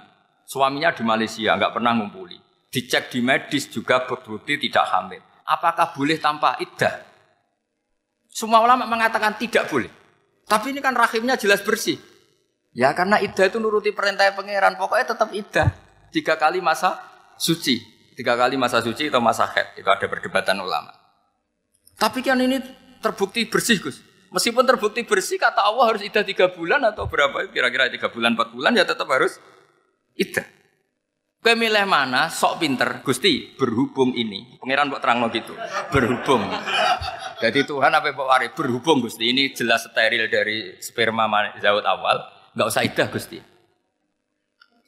[0.48, 2.40] suaminya di Malaysia, nggak pernah ngumpuli.
[2.72, 5.20] Dicek di medis juga berbukti tidak hamil.
[5.44, 7.04] Apakah boleh tanpa idah?
[8.32, 9.92] Semua ulama mengatakan tidak boleh.
[10.48, 12.00] Tapi ini kan rahimnya jelas bersih.
[12.72, 15.68] Ya karena iddah itu nuruti perintah pangeran, pokoknya tetap iddah.
[16.14, 17.02] Tiga kali masa
[17.36, 17.84] suci,
[18.16, 20.94] tiga kali masa suci atau masa head, itu ada perdebatan ulama.
[21.98, 22.62] Tapi kan ini
[23.02, 23.98] terbukti bersih Gus.
[24.30, 27.50] Meskipun terbukti bersih, kata Allah harus iddah tiga bulan atau berapa?
[27.50, 29.42] Kira-kira tiga bulan, empat bulan ya tetap harus
[30.18, 30.48] iddah.
[31.38, 32.28] Kue milih mana?
[32.28, 33.56] Sok pinter, Gusti.
[33.56, 35.54] Berhubung ini, pangeran buat terang gitu.
[35.94, 36.44] Berhubung.
[37.38, 41.30] Jadi Tuhan apa bawa Berhubung Gusti ini jelas steril dari sperma
[41.62, 42.18] zaut awal
[42.58, 43.38] Enggak usah idah Gusti.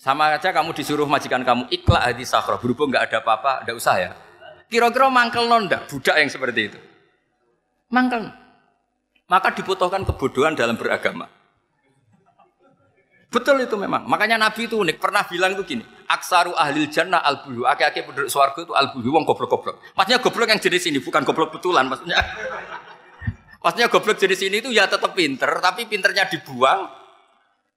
[0.02, 3.96] Sama aja kamu disuruh majikan kamu ikhlas hadi sahro berhubung nggak ada apa-apa, enggak usah
[4.02, 4.12] ya.
[4.66, 6.80] Kira-kira mangkel nonda budak yang seperti itu.
[7.94, 8.34] Mangkel.
[9.30, 11.30] Maka dibutuhkan kebodohan dalam beragama.
[13.30, 14.10] Betul itu memang.
[14.10, 14.98] Makanya Nabi itu unik.
[14.98, 15.86] Pernah bilang itu gini.
[16.10, 17.70] Aksaru ahlil jannah al bulu.
[17.70, 19.14] Aki-aki penduduk suarga itu al bulu.
[19.14, 19.78] Wong goblok-goblok.
[19.94, 20.98] Maksudnya goblok yang jenis ini.
[20.98, 21.86] Bukan goblok betulan.
[21.86, 22.18] Maksudnya.
[23.64, 25.50] Maksudnya goblok jenis ini itu ya tetap pinter.
[25.62, 26.90] Tapi pinternya dibuang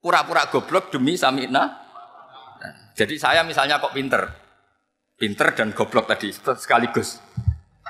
[0.02, 1.78] pura-pura goblok demi samina.
[2.92, 4.28] Jadi saya misalnya kok pinter,
[5.16, 7.24] pinter dan goblok tadi sekaligus,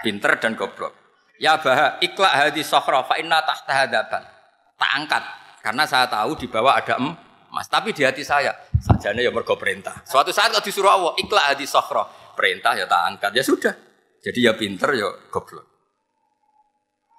[0.04, 0.94] pinter dan goblok.
[1.42, 4.22] Ya bah ikhlas hadis sohro fa inna tahta hadapan.
[4.78, 5.24] Tak angkat
[5.58, 6.94] karena saya tahu di bawah ada
[7.52, 7.68] emas.
[7.68, 10.00] Tapi di hati saya sajane ya mergo perintah.
[10.08, 13.74] Suatu saat kalau disuruh Allah ikhlas hadis sohro perintah ya tak angkat ya sudah.
[14.24, 15.68] Jadi ya pinter ya goblok.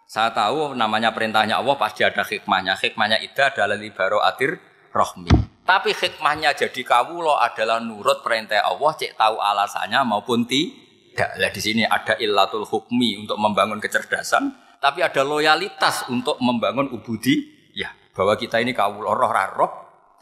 [0.10, 2.78] Saya tahu namanya perintahnya Allah pasti ada hikmahnya.
[2.78, 4.58] Hikmahnya itu adalah libaro atir
[4.94, 5.30] rohmi.
[5.64, 10.70] Tapi hikmahnya jadi kawulo adalah nurut perintah Allah, cek tahu alasannya maupun ti,
[11.16, 11.32] tidak.
[11.40, 17.54] Lah di sini ada illatul hukmi untuk membangun kecerdasan, tapi ada loyalitas untuk membangun ubudi.
[17.74, 19.18] Ya, bahwa kita ini kawul roh
[19.58, 19.72] roh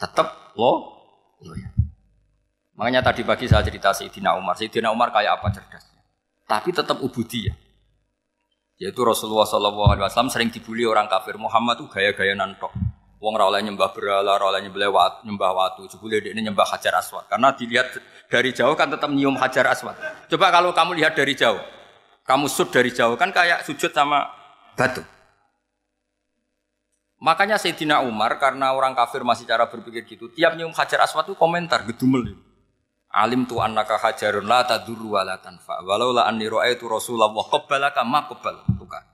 [0.02, 0.98] tetap lo
[1.46, 1.70] loyal.
[2.74, 4.58] Makanya tadi pagi saya cerita Sayyidina Umar.
[4.58, 6.02] Sayyidina Umar kayak apa cerdasnya?
[6.50, 7.54] Tapi tetap ubudi ya.
[8.82, 11.38] Yaitu Rasulullah SAW sering dibully orang kafir.
[11.38, 12.74] Muhammad tuh gaya-gaya nantok.
[13.22, 15.86] Wong oleh nyembah berhala, oleh nyembah watu, nyembah watu.
[15.86, 17.30] Jebule ini nyembah Hajar Aswad.
[17.30, 17.94] Karena dilihat
[18.26, 19.94] dari jauh kan tetap nyium Hajar Aswad.
[20.26, 21.62] Coba kalau kamu lihat dari jauh,
[22.26, 24.26] kamu sud dari jauh kan kayak sujud sama
[24.74, 25.06] batu.
[27.22, 31.38] Makanya Sayyidina Umar karena orang kafir masih cara berpikir gitu, tiap nyium Hajar Aswad itu
[31.38, 32.34] komentar gedumel.
[33.12, 35.86] Alim tu annaka hajarun la tadurru wa la tanfa.
[35.86, 38.66] Walau la anni ra'aitu Rasulullah qabbalaka ma qabbal.
[38.74, 39.04] Bukan.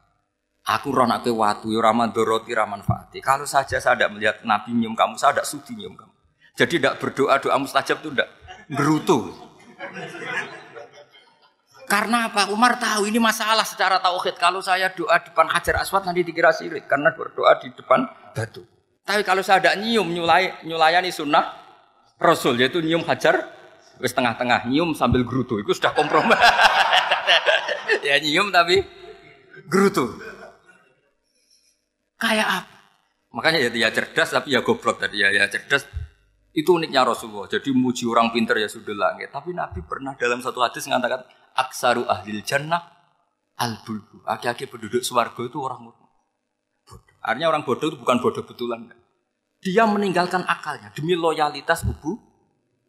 [0.68, 3.20] Aku roh nak watu, ya raman doroti, raman fati.
[3.20, 6.12] Kalau saja saya tidak melihat Nabi nyium kamu, saya tidak sudi nyium kamu.
[6.56, 8.28] Jadi tidak berdoa doa mustajab itu tidak
[8.72, 9.34] berutuh.
[11.88, 12.52] Karena apa?
[12.52, 14.36] Umar tahu ini masalah secara tauhid.
[14.36, 18.04] Kalau saya doa di depan hajar aswad nanti dikira sirik karena berdoa di depan
[18.36, 18.60] batu.
[19.08, 21.48] Tapi kalau saya tidak nyium nyulai nyulayani sunnah
[22.20, 23.40] Rasul yaitu nyium hajar
[24.04, 26.36] wis tengah-tengah nyium sambil gerutu itu sudah kompromi.
[28.08, 28.84] ya nyium tapi
[29.64, 30.12] gerutu.
[32.20, 32.76] Kayak apa?
[33.32, 35.88] Makanya ya dia cerdas tapi ya goblok tadi ya ya cerdas.
[36.52, 37.48] Itu uniknya Rasulullah.
[37.48, 39.32] Jadi muji orang pinter ya sudah langit.
[39.32, 41.24] Tapi Nabi pernah dalam satu hadis mengatakan
[41.58, 42.78] aksaru ahlil jannah
[43.58, 44.22] al bulbu.
[44.22, 46.08] Aki-aki penduduk swargo itu orang bodoh.
[47.18, 48.86] Artinya orang bodoh itu bukan bodoh betulan.
[49.58, 52.14] Dia meninggalkan akalnya demi loyalitas ubu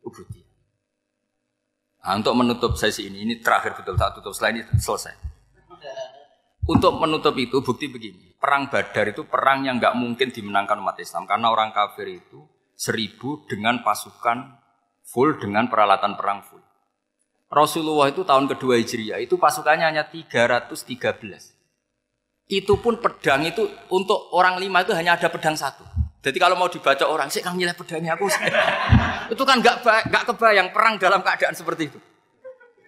[0.05, 0.45] ubu dia.
[2.05, 5.17] Nah, untuk menutup sesi ini, ini terakhir betul tak tutup selain ini selesai.
[6.69, 11.27] Untuk menutup itu bukti begini perang Badar itu perang yang nggak mungkin dimenangkan umat Islam
[11.27, 12.47] karena orang kafir itu
[12.79, 14.55] seribu dengan pasukan
[15.03, 16.63] full dengan peralatan perang full.
[17.49, 20.85] Rasulullah itu tahun kedua Hijriah itu pasukannya hanya 313.
[22.49, 25.85] Itu pun pedang itu untuk orang lima itu hanya ada pedang satu.
[26.19, 28.27] Jadi kalau mau dibaca orang, sih kang nilai pedangnya aku.
[29.33, 31.99] itu kan nggak nggak kebayang perang dalam keadaan seperti itu.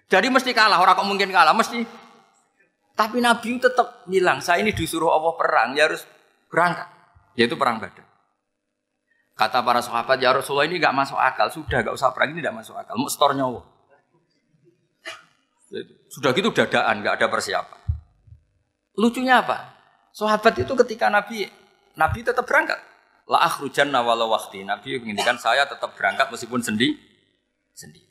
[0.06, 1.80] Jadi mesti kalah, orang kok mungkin kalah, mesti
[2.92, 6.04] tapi Nabi tetap bilang, saya ini disuruh Allah perang, ya harus
[6.52, 6.88] berangkat.
[7.40, 8.04] Yaitu perang Badar.
[9.32, 11.48] Kata para sahabat, ya Rasulullah ini gak masuk akal.
[11.48, 12.92] Sudah gak usah perang, ini gak masuk akal.
[13.00, 13.64] Mau nyawa.
[16.12, 17.80] Sudah gitu dadaan, gak ada persiapan.
[19.00, 19.72] Lucunya apa?
[20.12, 21.48] Sahabat itu ketika Nabi,
[21.96, 22.76] Nabi tetap berangkat.
[23.24, 24.60] La akhrujan walau wakti.
[24.60, 26.92] Nabi menginginkan saya tetap berangkat meskipun sendi,
[27.72, 28.04] sendiri.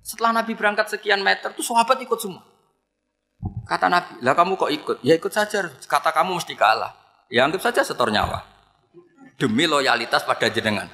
[0.00, 2.40] Setelah Nabi berangkat sekian meter, tuh sahabat ikut semua.
[3.68, 4.96] Kata Nabi, lah kamu kok ikut?
[5.04, 5.68] Ya ikut saja.
[5.68, 6.96] Kata kamu mesti kalah.
[7.28, 8.48] Ya anggap saja setor nyawa.
[9.36, 10.88] Demi loyalitas pada jenengan.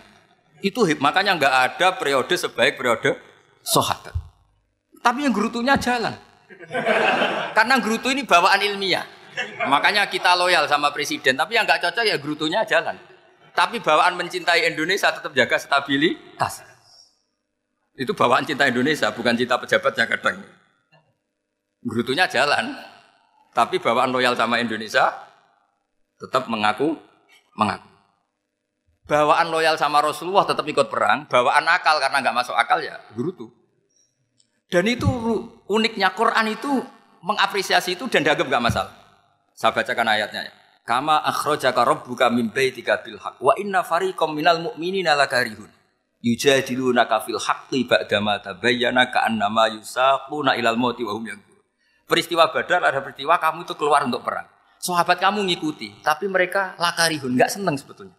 [0.59, 3.15] Itu makanya nggak ada periode sebaik periode
[3.63, 4.15] sahabat.
[4.99, 6.28] Tapi yang gerutunya jalan.
[7.57, 9.05] Karena gerutu ini bawaan ilmiah.
[9.69, 11.39] Makanya kita loyal sama presiden.
[11.39, 12.97] Tapi yang nggak cocok ya gerutunya jalan.
[13.55, 16.63] Tapi bawaan mencintai Indonesia tetap jaga stabilitas.
[17.99, 20.39] Itu bawaan cinta Indonesia, bukan cinta pejabatnya kadang.
[21.83, 22.79] Gerutunya jalan,
[23.51, 25.11] tapi bawaan loyal sama Indonesia
[26.15, 26.95] tetap mengaku
[27.59, 27.91] mengaku.
[29.11, 33.51] Bawaan loyal sama Rasulullah tetap ikut perang, bawaan akal karena nggak masuk akal ya gerutu.
[34.71, 35.11] Dan itu
[35.69, 36.83] uniknya Quran itu
[37.23, 38.93] mengapresiasi itu dan dianggap nggak masalah.
[39.55, 40.49] Saya bacakan ayatnya.
[40.89, 45.69] Kama akhrajaka rabbuka min baitika bil haqq wa inna fariqam minal mu'minina lakarihun
[46.25, 51.29] yujadilunaka fil haqqi ba'dama tabayyana ka'annama yusaquna ilal mauti wa hum
[52.09, 54.49] Peristiwa Badar ada peristiwa kamu itu keluar untuk perang.
[54.81, 58.17] Sahabat kamu ngikuti, tapi mereka lakarihun, nggak seneng sebetulnya.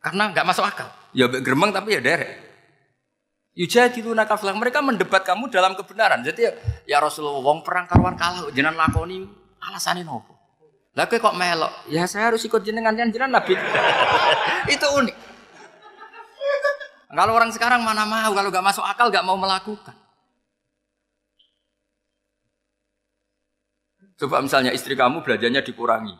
[0.00, 0.88] Karena nggak masuk akal.
[1.12, 2.45] Ya geremeng tapi ya derek.
[3.56, 4.52] Yujadilu nakaflah.
[4.52, 6.20] Mereka mendebat kamu dalam kebenaran.
[6.20, 6.44] Jadi
[6.84, 9.24] ya, Rasulullah wong perang karuan kalah jenengan lakoni
[9.64, 10.36] alasannya nopo.
[10.96, 11.72] Lah kok melok?
[11.92, 13.56] Ya saya harus ikut jenengan jenengan Nabi.
[14.76, 15.16] itu unik.
[17.16, 19.96] Kalau orang sekarang mana mau kalau nggak masuk akal nggak mau melakukan.
[24.16, 26.16] Coba misalnya istri kamu belajarnya dikurangi.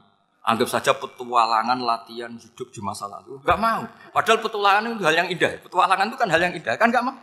[0.47, 3.43] Anggap saja petualangan latihan hidup di masa lalu.
[3.43, 3.82] Gak mau.
[4.14, 5.59] Padahal petualangan itu hal yang indah.
[5.59, 6.78] Petualangan itu kan hal yang indah.
[6.78, 7.16] Kan gak mau.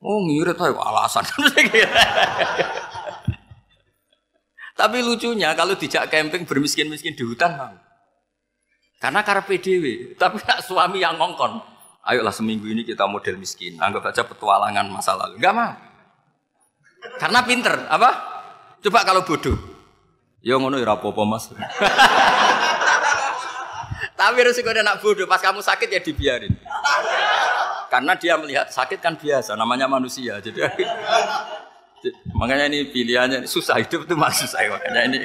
[0.00, 1.24] Oh ngirit ayo alasan.
[4.80, 7.76] Tapi lucunya kalau dijak camping bermiskin-miskin di hutan mau.
[8.96, 10.16] Karena karena PDW.
[10.16, 11.60] Tapi nak suami yang ngongkon.
[12.00, 13.76] Ayolah seminggu ini kita model miskin.
[13.76, 15.36] Anggap saja petualangan masa lalu.
[15.36, 15.76] Gak mau.
[17.20, 17.76] Karena pinter.
[17.92, 18.10] Apa?
[18.80, 19.56] Coba kalau bodoh.
[20.40, 21.52] Ya ngono ya apa-apa Mas.
[24.20, 26.52] Tapi resikonya nak bodoh, pas kamu sakit ya dibiarin.
[27.90, 30.38] Karena dia melihat sakit kan biasa, namanya manusia.
[30.38, 30.62] Jadi
[32.32, 35.18] Makanya ini pilihannya susah hidup itu masih susah makanya ini.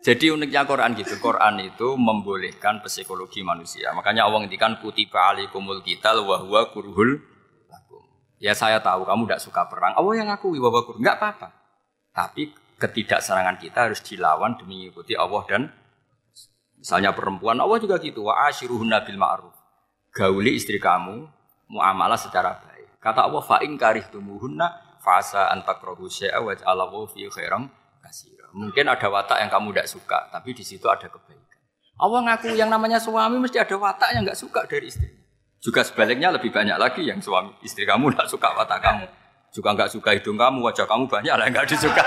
[0.00, 1.18] Jadi uniknya Quran gitu.
[1.20, 3.92] Quran itu membolehkan psikologi manusia.
[3.92, 7.20] Makanya Allah ngendikan kutiba alikumul qital wa huwa kurhul.
[8.40, 9.92] Ya saya tahu kamu tidak suka perang.
[9.92, 11.52] Allah yang akui bahwa kurhul apa-apa.
[12.16, 15.62] Tapi ketidakserangan kita harus dilawan demi mengikuti Allah dan
[16.80, 19.59] misalnya perempuan Allah juga gitu wa ashiruhunna bil ma'ruf.
[20.10, 21.22] Gauli istri kamu
[21.70, 22.98] muamalah secara baik.
[22.98, 27.70] Kata Allah fa in karihtumuhunna fasa antakrohu syai'a wa ja'alahu fi khairam
[28.02, 28.50] kasira.
[28.50, 31.58] Mungkin ada watak yang kamu tidak suka, tapi di situ ada kebaikan.
[32.00, 35.08] Allah ngaku yang namanya suami mesti ada watak yang nggak suka dari istri.
[35.60, 39.06] Juga sebaliknya lebih banyak lagi yang suami istri kamu tidak suka watak kamu.
[39.52, 42.02] Juga nggak suka hidung kamu, wajah kamu banyak lah yang nggak disuka.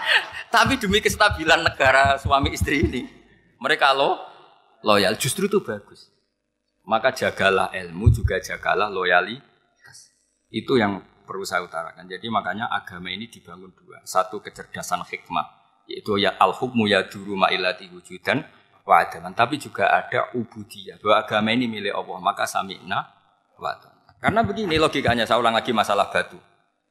[0.54, 3.02] tapi demi kestabilan negara suami istri ini,
[3.58, 4.20] mereka lo
[4.84, 6.09] loyal justru itu bagus.
[6.90, 10.10] Maka jagalah ilmu juga jagalah loyalitas.
[10.50, 12.10] Itu yang perlu saya utarakan.
[12.10, 14.02] Jadi makanya agama ini dibangun dua.
[14.02, 15.46] Satu kecerdasan hikmah,
[15.86, 18.42] yaitu ya al-hukmu ya duru ma'ilati wujudan
[18.82, 19.30] wa adaman.
[19.38, 22.18] Tapi juga ada ubudiyah, bahwa agama ini milik Allah.
[22.18, 22.98] Maka sami'na
[23.54, 23.70] wa
[24.18, 26.42] Karena begini logikanya, saya ulang lagi masalah batu.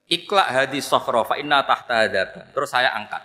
[0.08, 2.48] Iklak hadis sokhro fa inna tahta adaban.
[2.56, 3.22] Terus saya angkat.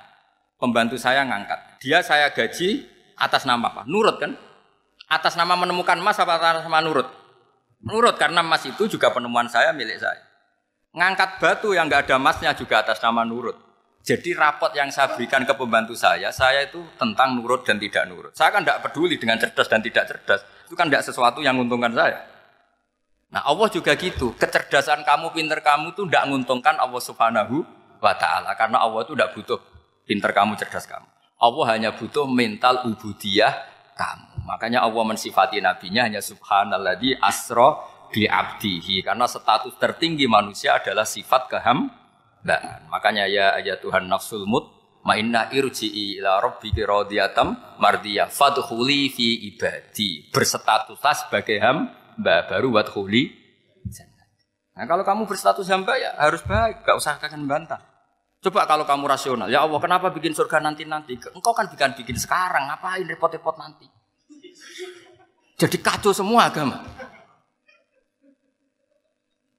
[0.58, 1.78] Pembantu saya ngangkat.
[1.80, 3.86] Dia saya gaji atas nama apa?
[3.86, 4.34] Nurut kan?
[5.08, 7.08] Atas nama menemukan emas apa atas nama nurut?
[7.84, 10.24] Nurut karena emas itu juga penemuan saya milik saya.
[10.94, 13.58] Ngangkat batu yang nggak ada emasnya juga atas nama nurut.
[14.04, 18.36] Jadi rapot yang saya berikan ke pembantu saya, saya itu tentang nurut dan tidak nurut.
[18.36, 20.40] Saya kan tidak peduli dengan cerdas dan tidak cerdas.
[20.68, 22.20] Itu kan tidak sesuatu yang menguntungkan saya.
[23.32, 24.36] Nah Allah juga gitu.
[24.36, 27.64] Kecerdasan kamu, pinter kamu itu tidak menguntungkan Allah subhanahu
[27.98, 28.52] wa ta'ala.
[28.54, 29.58] Karena Allah itu tidak butuh
[30.04, 31.08] pinter kamu, cerdas kamu.
[31.40, 33.52] Allah hanya butuh mental ubudiyah
[33.96, 34.33] kamu.
[34.44, 37.80] Makanya Allah mensifati nabinya hanya subhanalladzi asro
[38.12, 42.86] bi abdihi karena status tertinggi manusia adalah sifat kehambaan.
[42.92, 44.70] Makanya ya ayat Tuhan nafsul mut
[45.12, 50.28] inna irji'i ila rabbiki radiyatam mardiyah fadkhuli fi ibadi.
[50.32, 53.44] Berstatuslah sebagai hamba baru wadkhuli
[54.74, 57.78] Nah kalau kamu berstatus hamba ya harus baik, gak usah kalian bantah.
[58.42, 61.14] Coba kalau kamu rasional, ya Allah kenapa bikin surga nanti-nanti?
[61.32, 63.86] Engkau kan bikin bikin sekarang, ngapain repot-repot nanti?
[65.64, 66.84] Jadi kacau semua agama.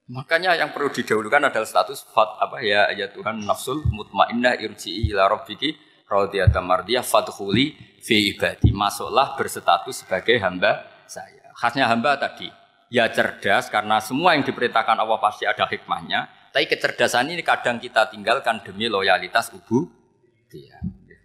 [0.06, 5.26] Makanya yang perlu didahulukan adalah status fat apa ya ya Tuhan nafsul mutmainnah irji'i ila
[5.26, 5.74] rabbiki
[6.06, 8.70] radiyatan mardiyah fadkhuli fi ibadi.
[8.70, 11.50] Masuklah berstatus sebagai hamba saya.
[11.58, 12.46] Khasnya hamba tadi
[12.86, 16.54] ya cerdas karena semua yang diperintahkan Allah pasti ada hikmahnya.
[16.54, 19.90] Tapi kecerdasan ini kadang kita tinggalkan demi loyalitas ubu.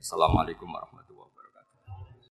[0.01, 1.00] Assalamualaikum warahmatullahi